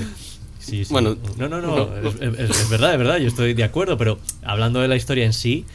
[0.67, 0.91] Sí, sí.
[0.91, 1.97] Bueno, no, no, no, no.
[2.09, 5.25] es, es- es verdad, es verdad, yo estoy de acuerdo, pero hablando de la historia
[5.25, 5.65] en sí,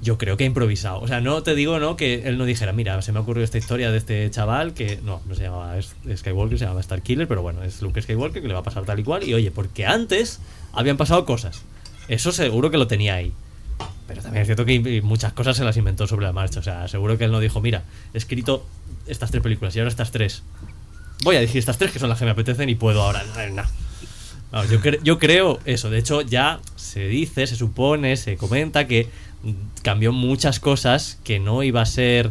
[0.00, 1.00] yo creo que ha improvisado.
[1.00, 3.44] O sea, no te digo no que él no dijera, mira, se me ha ocurrido
[3.44, 7.28] esta historia de este chaval que no, no se llamaba es- Skywalker, se llamaba Starkiller,
[7.28, 9.22] pero bueno, es Luke Skywalker que le va a pasar tal y cual.
[9.28, 10.40] Y oye, porque antes
[10.72, 11.62] habían pasado cosas.
[12.08, 13.32] Eso seguro que lo tenía ahí.
[14.08, 16.60] Pero también es cierto que muchas cosas se las inventó sobre la marcha.
[16.60, 18.66] O sea, seguro que él no dijo, mira, he escrito
[19.06, 20.42] estas tres películas y ahora estas tres.
[21.22, 23.24] Voy a decir estas tres que son las que me apetecen y puedo ahora.
[25.02, 25.90] Yo creo eso.
[25.90, 29.08] De hecho, ya se dice, se supone, se comenta que
[29.82, 32.30] cambió muchas cosas, que no iba a ser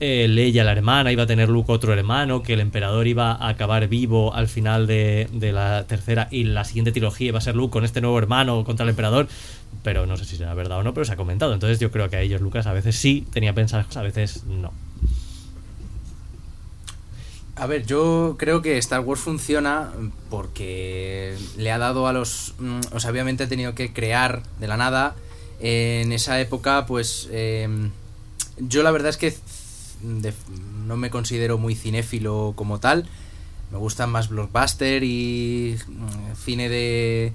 [0.00, 3.48] eh, Leia la hermana, iba a tener Luke otro hermano, que el emperador iba a
[3.50, 7.54] acabar vivo al final de, de, la tercera y la siguiente trilogía iba a ser
[7.54, 9.28] Luke con este nuevo hermano contra el emperador,
[9.82, 11.52] pero no sé si será verdad o no, pero se ha comentado.
[11.52, 14.72] Entonces yo creo que a ellos Lucas a veces sí tenía pensadas, a veces no.
[17.60, 19.92] A ver, yo creo que Star Wars funciona
[20.30, 22.54] porque le ha dado a los...
[22.58, 25.14] mm, O sea, obviamente ha tenido que crear de la nada.
[25.60, 27.28] En esa época, pues...
[27.30, 27.68] eh,
[28.56, 29.34] yo la verdad es que
[30.86, 33.06] no me considero muy cinéfilo como tal.
[33.70, 37.34] Me gustan más blockbuster y mm, cine de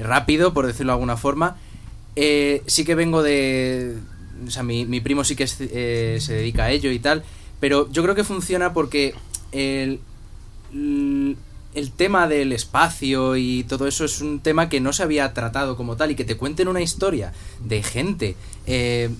[0.00, 1.58] rápido, por decirlo de alguna forma.
[2.16, 3.98] Eh, sí que vengo de...
[4.46, 7.22] O sea, mi, mi primo sí que eh, se dedica a ello y tal.
[7.60, 9.14] Pero yo creo que funciona porque
[9.52, 10.00] el,
[10.72, 15.76] el tema del espacio y todo eso es un tema que no se había tratado
[15.76, 18.36] como tal y que te cuenten una historia de gente
[18.66, 19.10] eh,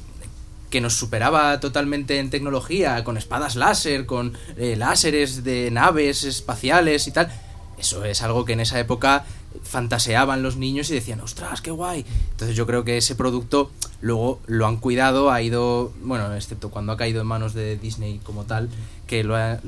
[0.70, 7.06] que nos superaba totalmente en tecnología, con espadas láser, con eh, láseres de naves espaciales
[7.06, 7.30] y tal.
[7.78, 9.24] Eso es algo que en esa época
[9.62, 12.06] fantaseaban los niños y decían, ostras, qué guay.
[12.30, 13.70] Entonces yo creo que ese producto
[14.00, 18.20] luego lo han cuidado, ha ido, bueno, excepto cuando ha caído en manos de Disney
[18.22, 18.70] como tal,
[19.06, 19.60] que lo ha,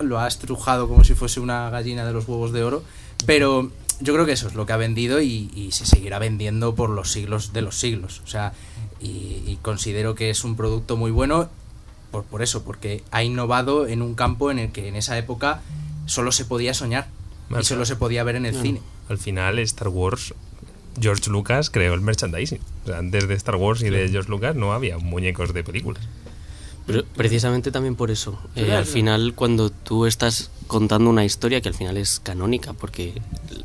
[0.00, 2.82] lo ha estrujado como si fuese una gallina de los huevos de oro.
[3.26, 3.70] Pero
[4.00, 6.90] yo creo que eso es lo que ha vendido y, y se seguirá vendiendo por
[6.90, 8.20] los siglos de los siglos.
[8.24, 8.52] O sea,
[9.00, 11.48] y, y considero que es un producto muy bueno
[12.10, 15.62] por, por eso, porque ha innovado en un campo en el que en esa época
[16.06, 17.08] solo se podía soñar
[17.48, 18.80] Más y solo se podía ver en el cine.
[19.08, 20.34] Al final, Star Wars,
[21.00, 22.60] George Lucas creó el merchandising.
[22.84, 26.02] O sea, antes de Star Wars y de George Lucas no había muñecos de películas.
[26.88, 28.38] Pero precisamente también por eso.
[28.56, 33.20] Eh, al final, cuando tú estás contando una historia que al final es canónica, porque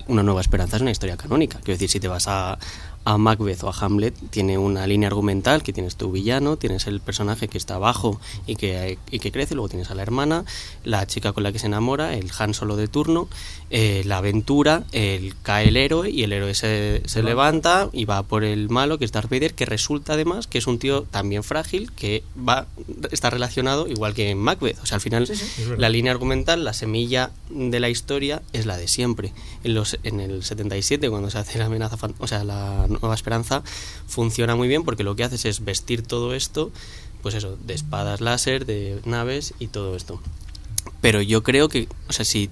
[0.07, 1.59] Una Nueva Esperanza es una historia canónica.
[1.59, 2.59] Quiero decir, si te vas a,
[3.05, 6.99] a Macbeth o a Hamlet, tiene una línea argumental que tienes tu villano, tienes el
[6.99, 10.43] personaje que está abajo y que, y que crece, luego tienes a la hermana,
[10.83, 13.29] la chica con la que se enamora, el Han Solo de turno,
[13.69, 18.23] eh, la aventura, el, cae el héroe y el héroe se, se levanta y va
[18.23, 21.43] por el malo, que es Darth Vader, que resulta además que es un tío también
[21.43, 22.67] frágil, que va
[23.11, 24.79] está relacionado igual que en Macbeth.
[24.81, 25.29] O sea, al final
[25.77, 29.33] la línea argumental, la semilla de la historia es la de siempre.
[29.63, 33.63] En, los, en el 77, cuando se hace la amenaza, o sea, la nueva esperanza,
[34.07, 36.71] funciona muy bien porque lo que haces es vestir todo esto,
[37.21, 40.21] pues eso, de espadas láser, de naves y todo esto.
[41.01, 42.49] Pero yo creo que, o sea, si,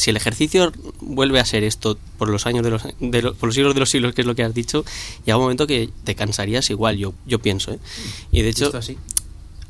[0.00, 3.48] si el ejercicio vuelve a ser esto por los años de los, de lo- por
[3.48, 4.84] los siglos de los siglos, que es lo que has dicho,
[5.26, 7.78] llega un momento que te cansarías igual, yo, yo pienso, ¿eh?
[8.32, 8.96] Y de hecho, así.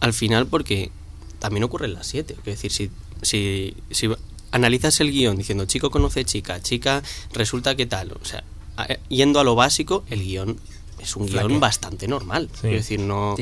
[0.01, 0.91] al final porque
[1.39, 2.37] también ocurre en las 7.
[2.39, 2.91] Es decir, si,
[3.22, 4.09] si, si
[4.53, 7.03] analizas el guion diciendo chico conoce chica, chica
[7.33, 8.45] resulta que tal, o sea,
[8.76, 10.59] a- yendo a lo básico, el guion
[11.01, 12.49] es un guion bastante normal.
[12.61, 12.68] Sí.
[12.68, 13.35] Es decir, no...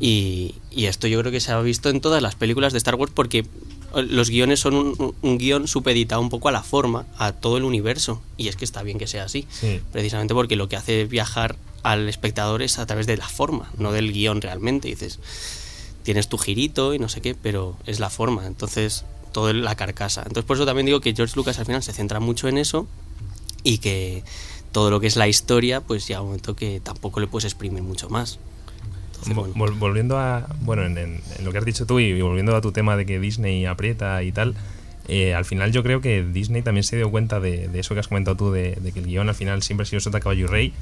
[0.00, 2.96] Y, y esto yo creo que se ha visto en todas las películas de Star
[2.96, 3.46] Wars porque
[3.94, 7.64] los guiones son un, un- guion supeditado un poco a la forma, a todo el
[7.64, 8.22] universo.
[8.36, 9.46] Y es que está bien que sea así.
[9.50, 9.80] Sí.
[9.92, 13.92] Precisamente porque lo que hace viajar al espectador es a través de la forma, no
[13.92, 14.88] del guion realmente.
[14.88, 15.18] dices,
[16.02, 18.46] tienes tu girito y no sé qué, pero es la forma.
[18.46, 20.20] Entonces, toda la carcasa.
[20.22, 22.86] Entonces, por eso también digo que George Lucas al final se centra mucho en eso
[23.64, 24.22] y que
[24.72, 27.82] todo lo que es la historia, pues llega un momento que tampoco le puedes exprimir
[27.82, 28.38] mucho más.
[29.54, 32.60] Vol- volviendo a bueno en, en- en lo que has dicho tú y volviendo a
[32.60, 34.54] tu tema de que Disney aprieta y tal
[35.08, 38.00] eh, al final yo creo que Disney también se dio cuenta de, de eso que
[38.00, 40.44] has comentado tú de, de que el guion al final siempre ha sido Sota Caballo
[40.44, 40.72] y Rey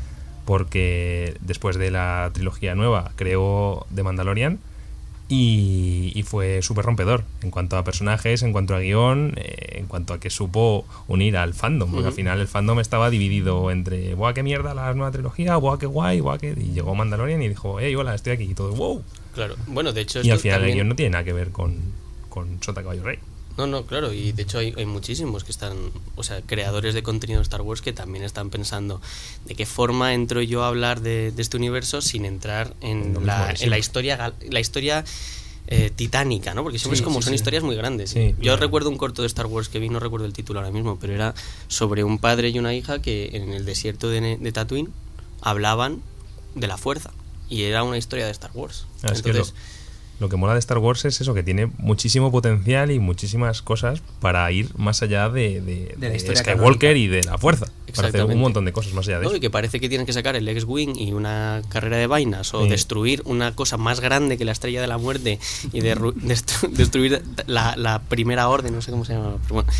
[0.45, 4.59] porque después de la trilogía nueva creó The Mandalorian
[5.32, 9.86] y, y fue súper rompedor en cuanto a personajes, en cuanto a guion, eh, en
[9.86, 14.14] cuanto a que supo unir al fandom, porque al final el fandom estaba dividido entre,
[14.16, 15.56] ¡buah, qué mierda la nueva trilogía!
[15.56, 16.18] ¡buah, qué guay!
[16.18, 16.56] ¡buah, qué...
[16.60, 18.42] Y llegó Mandalorian y dijo, ¡hey, hola, estoy aquí!
[18.42, 19.04] Y todo, ¡wow!
[19.32, 21.76] Claro, bueno, de hecho Y al final el guion no tiene nada que ver con,
[22.28, 23.20] con Sota Caballo Rey.
[23.59, 25.76] No, no, claro, y de hecho hay, hay muchísimos que están,
[26.16, 29.01] o sea, creadores de contenido de Star Wars que también están pensando
[29.44, 33.55] de qué forma entro yo a hablar de, de este universo sin entrar en, la,
[33.59, 35.05] en la historia, la historia
[35.66, 36.62] eh, titánica, ¿no?
[36.62, 37.34] Porque siempre Sí, es como sí, son sí.
[37.36, 38.11] historias muy grandes.
[38.11, 38.57] Sí, yo claro.
[38.62, 41.12] recuerdo un corto de Star Wars que vi, no recuerdo el título ahora mismo, pero
[41.14, 41.34] era
[41.68, 44.88] sobre un padre y una hija que en el desierto de, de Tatooine
[45.42, 46.01] hablaban
[46.55, 47.11] de la fuerza
[47.48, 48.86] y era una historia de Star Wars.
[49.03, 49.55] Ah, es que Entonces,
[50.20, 54.02] lo que mola de Star Wars es eso, que tiene muchísimo potencial y muchísimas cosas
[54.20, 57.66] para ir más allá de, de, De la de historia Skywalker y de la fuerza.
[57.96, 59.38] Para hacer un montón de cosas más allá de No, eso.
[59.38, 62.62] y que parece que tienen que sacar el X-Wing y una carrera de vainas o
[62.64, 62.68] Sí.
[62.68, 65.38] destruir una cosa más grande que la estrella de la muerte
[65.72, 69.70] y destru- destruir la, la primera orden, no sé cómo se llama, pero bueno,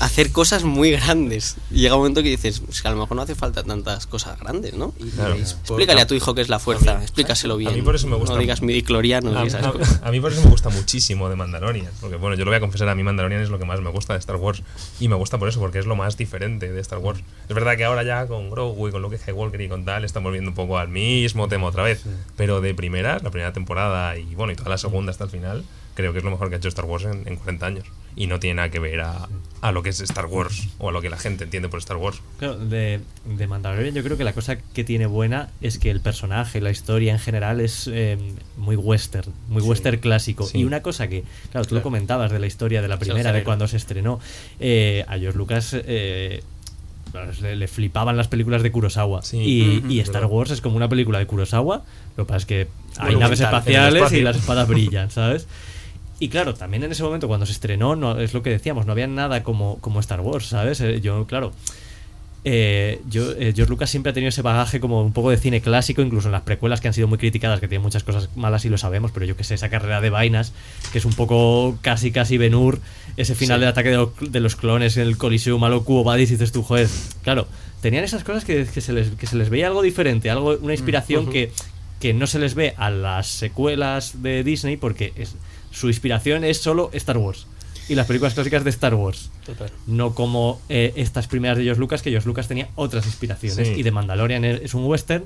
[0.00, 1.56] hacer cosas muy grandes.
[1.70, 4.06] Y llega un momento que dices, "Es que a lo mejor no hace falta tantas
[4.06, 4.92] cosas grandes, ¿no?
[5.14, 5.34] Claro.
[5.34, 7.72] Explícale a tu hijo qué es la fuerza, explícaselo bien.
[7.72, 8.34] A mí por eso me gusta.
[8.34, 9.72] No digas midiclorianos A,
[10.02, 11.90] a mí por eso me gusta muchísimo de Mandalorian.
[12.00, 13.90] Porque bueno, yo lo voy a confesar, a mí Mandalorian es lo que más me
[13.90, 14.62] gusta de Star Wars.
[15.00, 17.20] Y me gusta por eso, porque es lo más diferente de Star Wars.
[17.48, 20.32] Es verdad que ahora ya con Grogu y con Luke Skywalker y con tal, estamos
[20.32, 22.02] viendo un poco al mismo tema otra vez.
[22.36, 25.64] Pero de primera, la primera temporada y bueno, y toda la segunda hasta el final,
[25.94, 27.84] creo que es lo mejor que ha hecho Star Wars en, en 40 años.
[28.18, 29.28] Y no tiene nada que ver a,
[29.60, 31.96] a lo que es Star Wars o a lo que la gente entiende por Star
[31.98, 32.20] Wars.
[32.38, 36.00] Claro, de, de Mandalorian yo creo que la cosa que tiene buena es que el
[36.00, 38.18] personaje, la historia en general es eh,
[38.56, 40.44] muy western, muy western clásico.
[40.46, 40.58] Sí.
[40.58, 43.44] Y una cosa que, claro, tú lo comentabas de la historia de la primera, de
[43.44, 44.18] cuando se estrenó,
[44.58, 46.42] eh, a George Lucas eh,
[47.40, 49.22] le, le flipaban las películas de Kurosawa.
[49.22, 49.38] Sí.
[49.38, 50.30] y, Ujú, y Star verdad.
[50.30, 51.84] Wars es como una película de Kurosawa,
[52.16, 55.46] lo que pasa es que hay naves espaciales y las espadas brillan, ¿sabes?
[56.20, 58.92] Y claro, también en ese momento cuando se estrenó, no, es lo que decíamos, no
[58.92, 60.80] había nada como, como Star Wars, ¿sabes?
[60.80, 61.52] Eh, Yo, claro,
[62.44, 65.60] eh, yo, eh, George Lucas siempre ha tenido ese bagaje como un poco de cine
[65.60, 68.64] clásico, incluso en las precuelas que han sido muy criticadas, que tienen muchas cosas malas
[68.64, 70.52] y lo sabemos, pero yo que sé, esa carrera de vainas,
[70.92, 72.80] que es un poco casi casi Ben-Hur,
[73.16, 76.04] ese final del ataque de, lo- de los clones en el Coliseum a lo Cubo
[76.04, 76.88] Badis, y dices tú, joder,
[77.22, 77.46] claro,
[77.82, 80.72] tenían esas cosas que, que se, les, que se les veía algo diferente, algo una
[80.74, 81.32] inspiración ujú.
[81.32, 81.52] que,
[82.00, 85.34] que no se les ve a las secuelas de Disney porque es,
[85.70, 87.46] su inspiración es solo Star Wars
[87.88, 89.70] y las películas clásicas de Star Wars Total.
[89.86, 93.68] no como eh, estas primeras de George Lucas, que George Lucas tenía otras inspiraciones.
[93.68, 93.74] Sí.
[93.78, 95.24] Y The Mandalorian es un western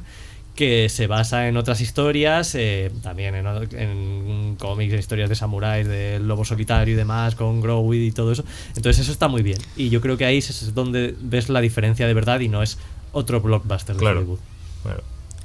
[0.55, 5.89] que se basa en otras historias, eh, también en, en cómics, en historias de samuráis,
[5.89, 8.45] del lobo solitario y demás, con Grogu y todo eso.
[8.77, 9.59] Entonces eso está muy bien.
[9.77, 12.77] Y yo creo que ahí es donde ves la diferencia de verdad y no es
[13.13, 14.19] otro blockbuster de Claro.
[14.21, 14.39] Hollywood.
[14.85, 15.01] Bueno,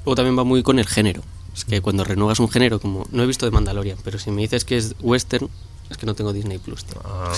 [0.05, 1.21] Luego también va muy con el género.
[1.57, 4.43] Es que cuando renuevas un género, como no he visto de Mandalorian, pero si me
[4.43, 5.49] dices que es western,
[5.89, 6.85] es que no tengo Disney Plus.
[6.85, 7.01] tío.
[7.03, 7.33] ah,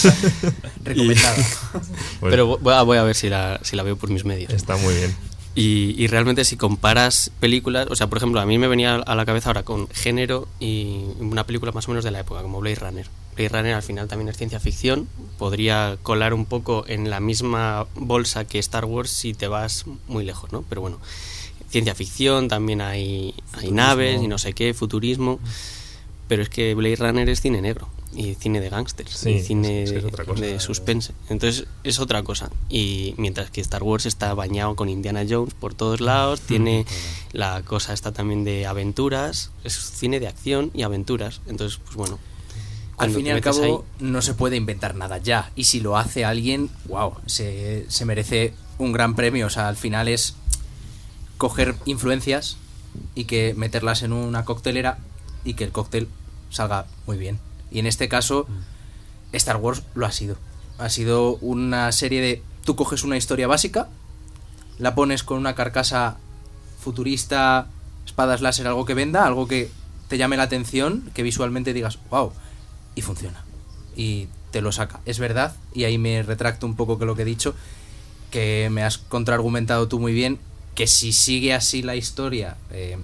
[0.84, 1.34] Recomendada.
[1.72, 1.84] pues
[2.20, 4.52] pero voy a, voy a ver si la, si la veo por mis medios.
[4.52, 5.16] está muy bien.
[5.54, 9.14] Y, y realmente si comparas películas, o sea, por ejemplo, a mí me venía a
[9.14, 12.60] la cabeza ahora con género y una película más o menos de la época, como
[12.60, 13.06] Blade Runner.
[13.36, 15.08] Blade Runner al final también es ciencia ficción,
[15.38, 20.24] podría colar un poco en la misma bolsa que Star Wars si te vas muy
[20.24, 20.64] lejos, ¿no?
[20.68, 20.98] Pero bueno,
[21.74, 25.40] ciencia ficción, también hay, hay naves y no sé qué, futurismo,
[26.28, 29.82] pero es que Blade Runner es cine negro y cine de gángsters Sí, y cine
[29.82, 30.40] es- es otra cosa.
[30.44, 31.12] de suspense.
[31.28, 32.48] Entonces es otra cosa.
[32.70, 36.86] Y mientras que Star Wars está bañado con Indiana Jones por todos lados, tiene
[37.32, 41.40] la cosa esta también de aventuras, es cine de acción y aventuras.
[41.48, 42.20] Entonces, pues bueno.
[42.98, 45.50] Al fin y al cabo, ahí- no se puede inventar nada ya.
[45.56, 49.48] Y si lo hace alguien, wow, se, se merece un gran premio.
[49.48, 50.36] O sea, al final es
[51.44, 52.56] coger influencias
[53.14, 54.96] y que meterlas en una coctelera
[55.44, 56.08] y que el cóctel
[56.48, 57.38] salga muy bien.
[57.70, 58.46] Y en este caso,
[59.30, 60.38] Star Wars lo ha sido.
[60.78, 62.42] Ha sido una serie de.
[62.64, 63.88] Tú coges una historia básica,
[64.78, 66.16] la pones con una carcasa
[66.80, 67.66] futurista,
[68.06, 69.70] espadas láser, algo que venda, algo que
[70.08, 72.32] te llame la atención, que visualmente digas, wow,
[72.94, 73.44] y funciona.
[73.94, 75.00] Y te lo saca.
[75.04, 77.54] Es verdad, y ahí me retracto un poco que lo que he dicho,
[78.30, 80.38] que me has contraargumentado tú muy bien,
[80.74, 82.98] que si sigue así la historia, eh,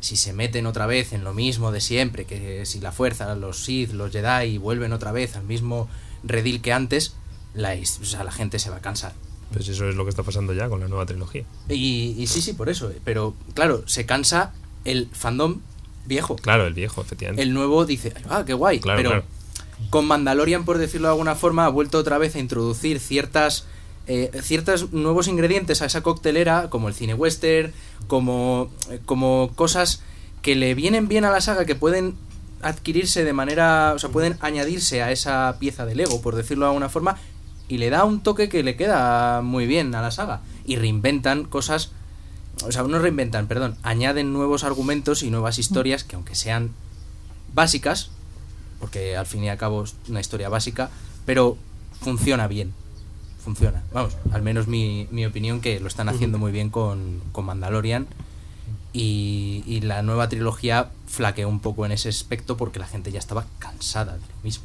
[0.00, 3.64] si se meten otra vez en lo mismo de siempre, que si la fuerza, los
[3.64, 5.88] Sith, los Jedi vuelven otra vez al mismo
[6.22, 7.14] redil que antes,
[7.54, 9.12] la, o sea, la gente se va a cansar.
[9.52, 11.44] Pues eso es lo que está pasando ya con la nueva trilogía.
[11.68, 12.90] Y, y sí, sí, por eso.
[12.90, 14.52] eh, Pero claro, se cansa
[14.84, 15.60] el fandom
[16.04, 16.36] viejo.
[16.36, 17.42] Claro, el viejo, efectivamente.
[17.42, 18.80] El nuevo dice, ah, qué guay.
[18.80, 19.24] Claro, pero claro.
[19.90, 23.66] con Mandalorian, por decirlo de alguna forma, ha vuelto otra vez a introducir ciertas
[24.06, 27.72] eh, ciertos nuevos ingredientes a esa coctelera, como el cine western,
[28.06, 30.02] como, eh, como cosas
[30.42, 32.14] que le vienen bien a la saga, que pueden
[32.62, 36.70] adquirirse de manera, o sea, pueden añadirse a esa pieza de Lego, por decirlo de
[36.70, 37.16] alguna forma,
[37.68, 40.42] y le da un toque que le queda muy bien a la saga.
[40.64, 41.90] Y reinventan cosas,
[42.64, 46.70] o sea, no reinventan, perdón, añaden nuevos argumentos y nuevas historias que aunque sean
[47.54, 48.10] básicas,
[48.78, 50.90] porque al fin y al cabo es una historia básica,
[51.24, 51.56] pero
[52.00, 52.72] funciona bien.
[53.46, 53.84] Funciona.
[53.92, 58.08] Vamos, al menos mi, mi opinión que lo están haciendo muy bien con, con Mandalorian.
[58.92, 63.20] Y, y la nueva trilogía flaqueó un poco en ese aspecto porque la gente ya
[63.20, 64.64] estaba cansada de lo mismo.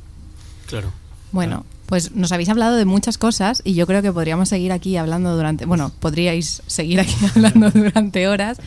[0.65, 0.91] Claro.
[1.31, 4.97] Bueno, pues nos habéis hablado de muchas cosas y yo creo que podríamos seguir aquí
[4.97, 8.57] hablando durante, bueno, podríais seguir aquí hablando durante horas,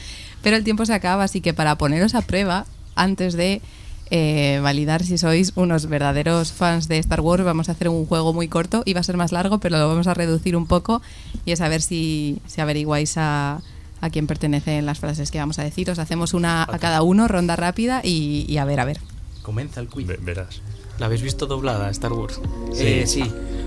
[0.44, 3.62] pero el tiempo se acaba, así que para poneros a prueba, antes de
[4.10, 7.44] eh, validar si sois unos verdaderos fans de Star Wars.
[7.44, 10.06] Vamos a hacer un juego muy corto, iba a ser más largo, pero lo vamos
[10.06, 11.02] a reducir un poco
[11.44, 13.60] y es a ver si, si averiguáis a,
[14.00, 15.90] a quién pertenecen las frases que vamos a decir.
[15.90, 19.00] Os hacemos una a cada uno, ronda rápida y, y a ver, a ver.
[19.42, 20.06] Comienza el quiz.
[20.06, 20.60] Ve- verás.
[20.98, 22.40] ¿La habéis visto doblada, Star Wars?
[22.78, 23.24] Eh, sí.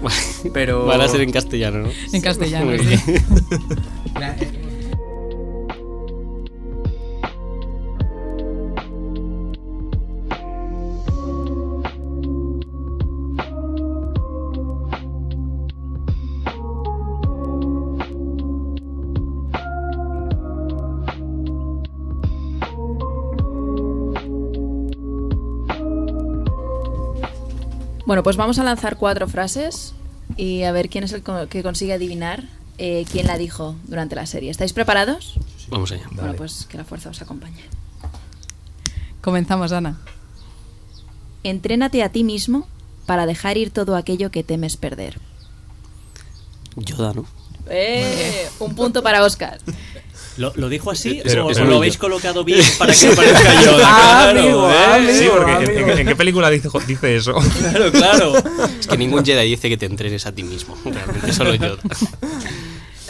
[0.54, 0.86] Pero.
[0.86, 1.90] Van a ser en castellano, ¿no?
[2.14, 2.96] En castellano, Muy sí.
[28.08, 29.94] Bueno, pues vamos a lanzar cuatro frases
[30.38, 32.46] y a ver quién es el co- que consigue adivinar
[32.78, 34.50] eh, quién la dijo durante la serie.
[34.50, 35.36] ¿Estáis preparados?
[35.68, 36.08] Vamos allá.
[36.12, 37.62] Bueno, pues que la fuerza os acompañe.
[39.22, 40.00] Comenzamos, Ana.
[41.44, 42.66] Entrénate a ti mismo
[43.06, 45.20] para dejar ir todo aquello que temes perder.
[46.78, 47.26] Yoda, ¿no?
[47.70, 48.48] ¡Eh!
[48.60, 49.60] Un punto para Oscar.
[50.38, 51.78] ¿Lo, lo dijo así Pero- o, pero o lo yo.
[51.78, 53.78] habéis colocado bien para que parezca yo?
[53.84, 54.86] Ah, claro, amigo, ¿eh?
[54.94, 55.14] amigo.
[55.20, 55.90] Sí, porque ¿en- amigo.
[55.92, 57.34] ¿en, en qué película dice, dice eso?
[57.60, 58.34] Claro, claro.
[58.80, 60.78] Es que ningún Jedi dice que te entrenes a ti mismo.
[60.86, 61.78] Realmente solo Yoda.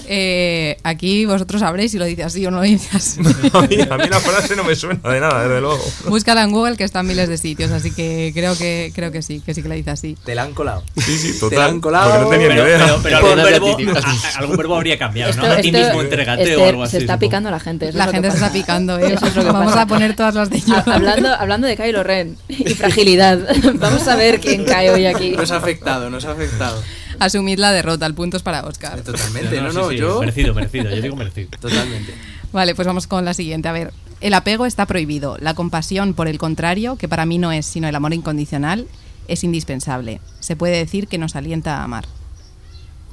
[0.09, 3.19] Eh, aquí vosotros sabréis si lo dice así o no lo dice así.
[3.53, 5.83] A mí, a mí la frase no me suena de nada, desde luego.
[6.07, 9.21] Búscala en Google que está en miles de sitios, así que creo que creo que
[9.21, 10.17] sí, que sí que la dice así.
[10.25, 10.83] Te la han colado.
[10.95, 11.69] Sí, sí, Te la total.
[11.69, 12.09] han colado.
[12.09, 12.79] Porque no tenía Pero, ni idea.
[12.85, 15.43] pero, pero algún, verbo, a- algún verbo habría cambiado, ¿no?
[15.43, 16.91] Esto- a ti esto- mismo entrégate Esther, o algo así.
[16.91, 17.29] Se está supongo.
[17.29, 17.93] picando la gente.
[17.93, 19.13] La gente se está picando, ¿eh?
[19.13, 19.81] Eso es lo que Vamos pasa.
[19.81, 20.75] a poner todas las de yo.
[20.85, 23.39] Hablando, hablando de Kylo Ren y fragilidad,
[23.75, 25.31] vamos a ver quién cae hoy aquí.
[25.31, 26.81] Nos ha afectado, nos ha afectado.
[27.19, 29.01] Asumid la derrota, el punto es para Oscar.
[29.01, 30.19] Totalmente, no, no, sí, yo.
[30.19, 30.89] Merecido, merecido.
[30.89, 31.49] Yo digo merecido.
[31.59, 32.13] Totalmente.
[32.51, 33.67] Vale, pues vamos con la siguiente.
[33.67, 35.37] A ver, el apego está prohibido.
[35.39, 38.87] La compasión, por el contrario, que para mí no es sino el amor incondicional,
[39.27, 40.21] es indispensable.
[40.39, 42.05] Se puede decir que nos alienta a amar.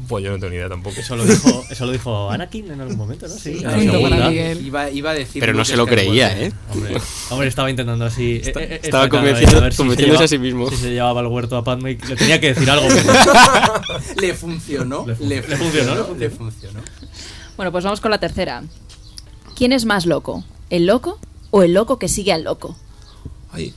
[0.09, 0.97] Pues yo no tengo ni idea tampoco.
[0.99, 3.35] Eso lo dijo, eso lo dijo Anakin en algún momento, ¿no?
[3.35, 3.63] Sí.
[3.65, 4.67] Miguel.
[4.67, 5.41] Iba, iba a decir.
[5.41, 6.37] Pero no se lo creía.
[6.41, 6.53] ¿eh?
[6.73, 6.97] Hombre,
[7.31, 8.41] hombre, estaba intentando así.
[8.45, 10.69] eh, eh, estaba ahí convenciendo- a ver si se convenciéndose llevaba- a sí mismo.
[10.71, 12.87] Si se llevaba al huerto a Padme y le tenía que decir algo.
[12.89, 15.07] pero- Le funcionó.
[15.07, 16.19] Le fun- Le le funcionó, le funcionó.
[16.19, 16.81] Le funcionó.
[17.57, 18.65] Bueno, pues vamos con la tercera.
[19.57, 20.45] ¿Quién es más loco?
[20.71, 21.21] ¿El loco
[21.53, 22.77] o el loco que sigue al loco?
[23.53, 23.73] Ay.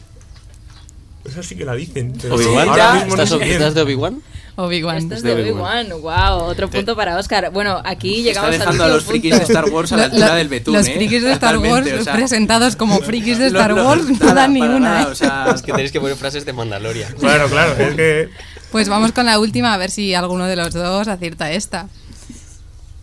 [1.26, 2.14] Esa sí que la dicen.
[2.20, 2.68] pero ¿Obi-Wan?
[2.68, 2.74] no
[3.14, 3.52] ¿Estás, sé.
[3.54, 4.22] ¿Estás de Obi-Wan?
[4.58, 4.98] Obi-Wan.
[4.98, 5.88] Esto es de Obi-Wan.
[6.02, 7.52] Wow, otro punto para Oscar.
[7.52, 9.46] Bueno, aquí Está llegamos al dejando a los frikis punto.
[9.48, 10.94] de Star Wars a la altura del betún, los ¿eh?
[10.96, 14.54] frikis de Star Wars o sea, presentados como frikis de Star Wars no nada, dan
[14.54, 14.80] ni una.
[14.80, 15.06] nada, ¿eh?
[15.06, 17.14] o sea, Es que tenéis que poner frases de Mandalorian.
[17.16, 17.74] Claro, claro.
[17.78, 18.30] Es que.
[18.72, 21.88] Pues vamos con la última a ver si alguno de los dos acierta esta.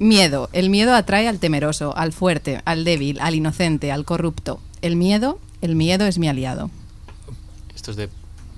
[0.01, 0.51] Miedo.
[0.53, 4.61] El miedo atrae al temeroso, al fuerte, al débil, al inocente, al corrupto.
[4.83, 6.69] El miedo, el miedo es mi aliado.
[7.75, 8.09] Esto es de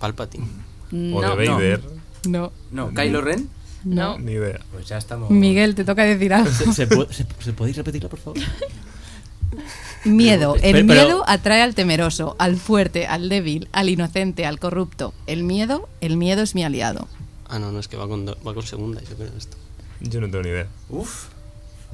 [0.01, 0.47] Palpatine.
[0.47, 1.81] O No, de Vader.
[1.85, 1.96] No,
[2.27, 2.53] No,
[2.95, 3.49] Kylo Ren.
[3.85, 4.19] no.
[4.19, 4.61] Ni idea.
[4.73, 5.31] Pues ya estamos.
[5.31, 6.51] Miguel, te toca decir algo.
[6.51, 8.39] ¿Se, se puede- se- se podéis repetirlo, por favor?
[10.05, 10.55] Miedo.
[10.57, 15.13] El Pero- pero- miedo atrae al temeroso, al fuerte, al débil, al inocente, al corrupto.
[15.27, 17.09] El miedo, el miedo es mi aliado.
[17.49, 19.57] Ah, no, no, es que va con, do- va con segunda, yo creo esto.
[20.01, 20.67] Yo no tengo ni idea.
[20.91, 21.27] Uf.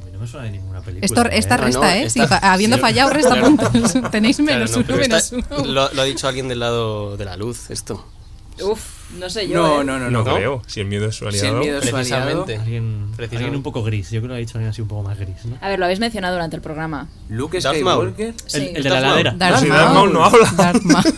[0.00, 1.06] A mí no me suena de ninguna película.
[1.06, 1.38] Esto, ¿eh?
[1.38, 2.02] esta Ah, no, resta, ¿eh?
[2.04, 2.80] esta- fa- habiendo sí.
[2.82, 3.46] fallado, resta Claro.
[3.56, 3.92] puntos.
[4.10, 5.66] Tenéis menos Claro, no, uno, menos esta- uno.
[5.66, 8.04] lo, lo ha dicho alguien del lado de la luz, esto.
[8.62, 9.56] Uf, no sé yo.
[9.62, 9.84] No, ¿eh?
[9.84, 10.34] no, no, No, no.
[10.36, 10.62] creo.
[10.66, 11.56] Si el miedo es su Si aliado.
[11.56, 12.46] el miedo es su aliado.
[12.48, 14.10] Alguien, un poco gris.
[14.10, 15.56] Yo creo que lo ha dicho alguien así un poco más gris, ¿no?
[15.60, 17.08] A ver, lo habéis mencionado durante el programa.
[17.28, 17.60] Luke.
[17.60, 18.34] Skywalker.
[18.46, 18.58] Sí.
[18.58, 19.34] El, el de la heladera.
[19.36, 20.52] Darth si Darth Maul no habla.
[20.56, 21.04] Darth Maul.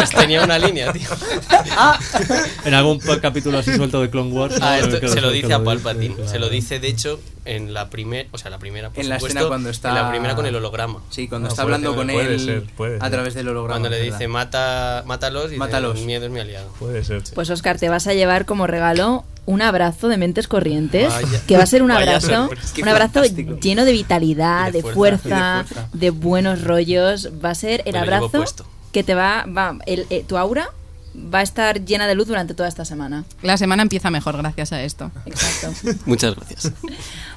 [0.00, 1.08] Pues tenía una línea, tío.
[2.64, 4.56] En algún capítulo así suelto de Clone Wars.
[4.60, 6.14] Ah, se lo dice a Palpatine.
[6.14, 6.30] claro.
[6.30, 8.28] Se lo dice, de hecho, en la primera.
[8.32, 10.54] O sea, la primera, por En la escena cuando está- En la primera con el
[10.56, 11.00] holograma.
[11.10, 13.80] Sí, cuando Ah, está hablando ser, con puede él ser, puede a través del holograma.
[13.80, 15.98] Cuando le dice, mata, mátalos, y Mátalos.
[15.98, 16.72] el miedo es mi aliado.
[16.78, 17.19] Puede ser.
[17.34, 21.40] Pues Oscar, te vas a llevar como regalo un abrazo de mentes corrientes, Vaya.
[21.46, 22.48] que va a ser un abrazo,
[22.80, 23.58] un abrazo fantástico.
[23.58, 25.88] lleno de vitalidad, de, de fuerza, de fuerza.
[25.92, 27.30] de buenos rollos.
[27.44, 28.44] Va a ser el Me abrazo
[28.92, 30.68] que te va, va el- eh, tu aura
[31.16, 33.24] va a estar llena de luz durante toda esta semana.
[33.42, 35.10] La semana empieza mejor gracias a esto.
[35.26, 35.72] Exacto.
[36.06, 36.72] Muchas gracias.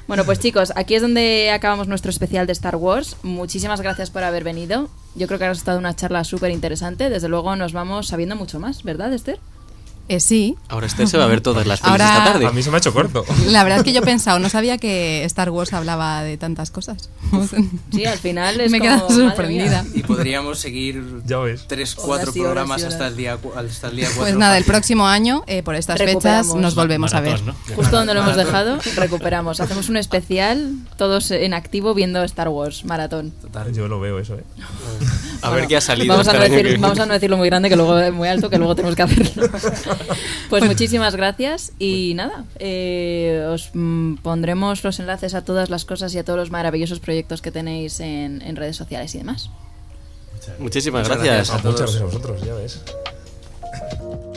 [0.06, 3.16] Bueno, pues chicos, aquí es donde acabamos nuestro especial de Star Wars.
[3.22, 4.90] Muchísimas gracias por haber venido.
[5.14, 7.08] Yo creo que ha estado una charla súper interesante.
[7.08, 9.40] Desde luego nos vamos sabiendo mucho más, ¿verdad, Esther?
[10.06, 12.46] Eh, sí, Ahora Esther se va a ver todas las pelis Ahora- esta tarde.
[12.46, 13.24] A mí se me ha hecho corto.
[13.46, 16.70] la verdad es que yo he pensado, no sabía que Star Wars hablaba de tantas
[16.70, 17.08] cosas.
[17.90, 19.84] Sí, al final es Me he quedado sorprendida.
[19.94, 21.64] Y podríamos seguir Ya ves.
[21.66, 22.92] tres, cuatro horas programas horas.
[22.94, 24.22] hasta el día hasta el día cuatro.
[24.24, 27.40] Pues nada, el próximo año, eh, por estas fechas, nos volvemos a ver.
[27.74, 29.60] Justo donde lo hemos dejado, recuperamos.
[29.60, 33.30] Hacemos un especial, todos en activo viendo Star Wars, maratón.
[33.40, 33.72] Total.
[33.72, 34.44] Yo lo veo eso, eh.
[35.42, 36.08] A ver qué ha salido.
[36.12, 38.58] Vamos a, no decir- vamos a no decirlo muy grande, que luego muy alto, que
[38.58, 39.48] luego tenemos que hacerlo.
[40.50, 46.14] Pues muchísimas gracias y nada, eh, os mm, pondremos los enlaces a todas las cosas
[46.14, 49.50] y a todos los maravillosos proyectos que tenéis en, en redes sociales y demás.
[50.58, 51.48] Muchísimas Muchas gracias.
[51.48, 51.80] gracias a Muchas todos.
[51.80, 54.33] gracias a vosotros, ya ves.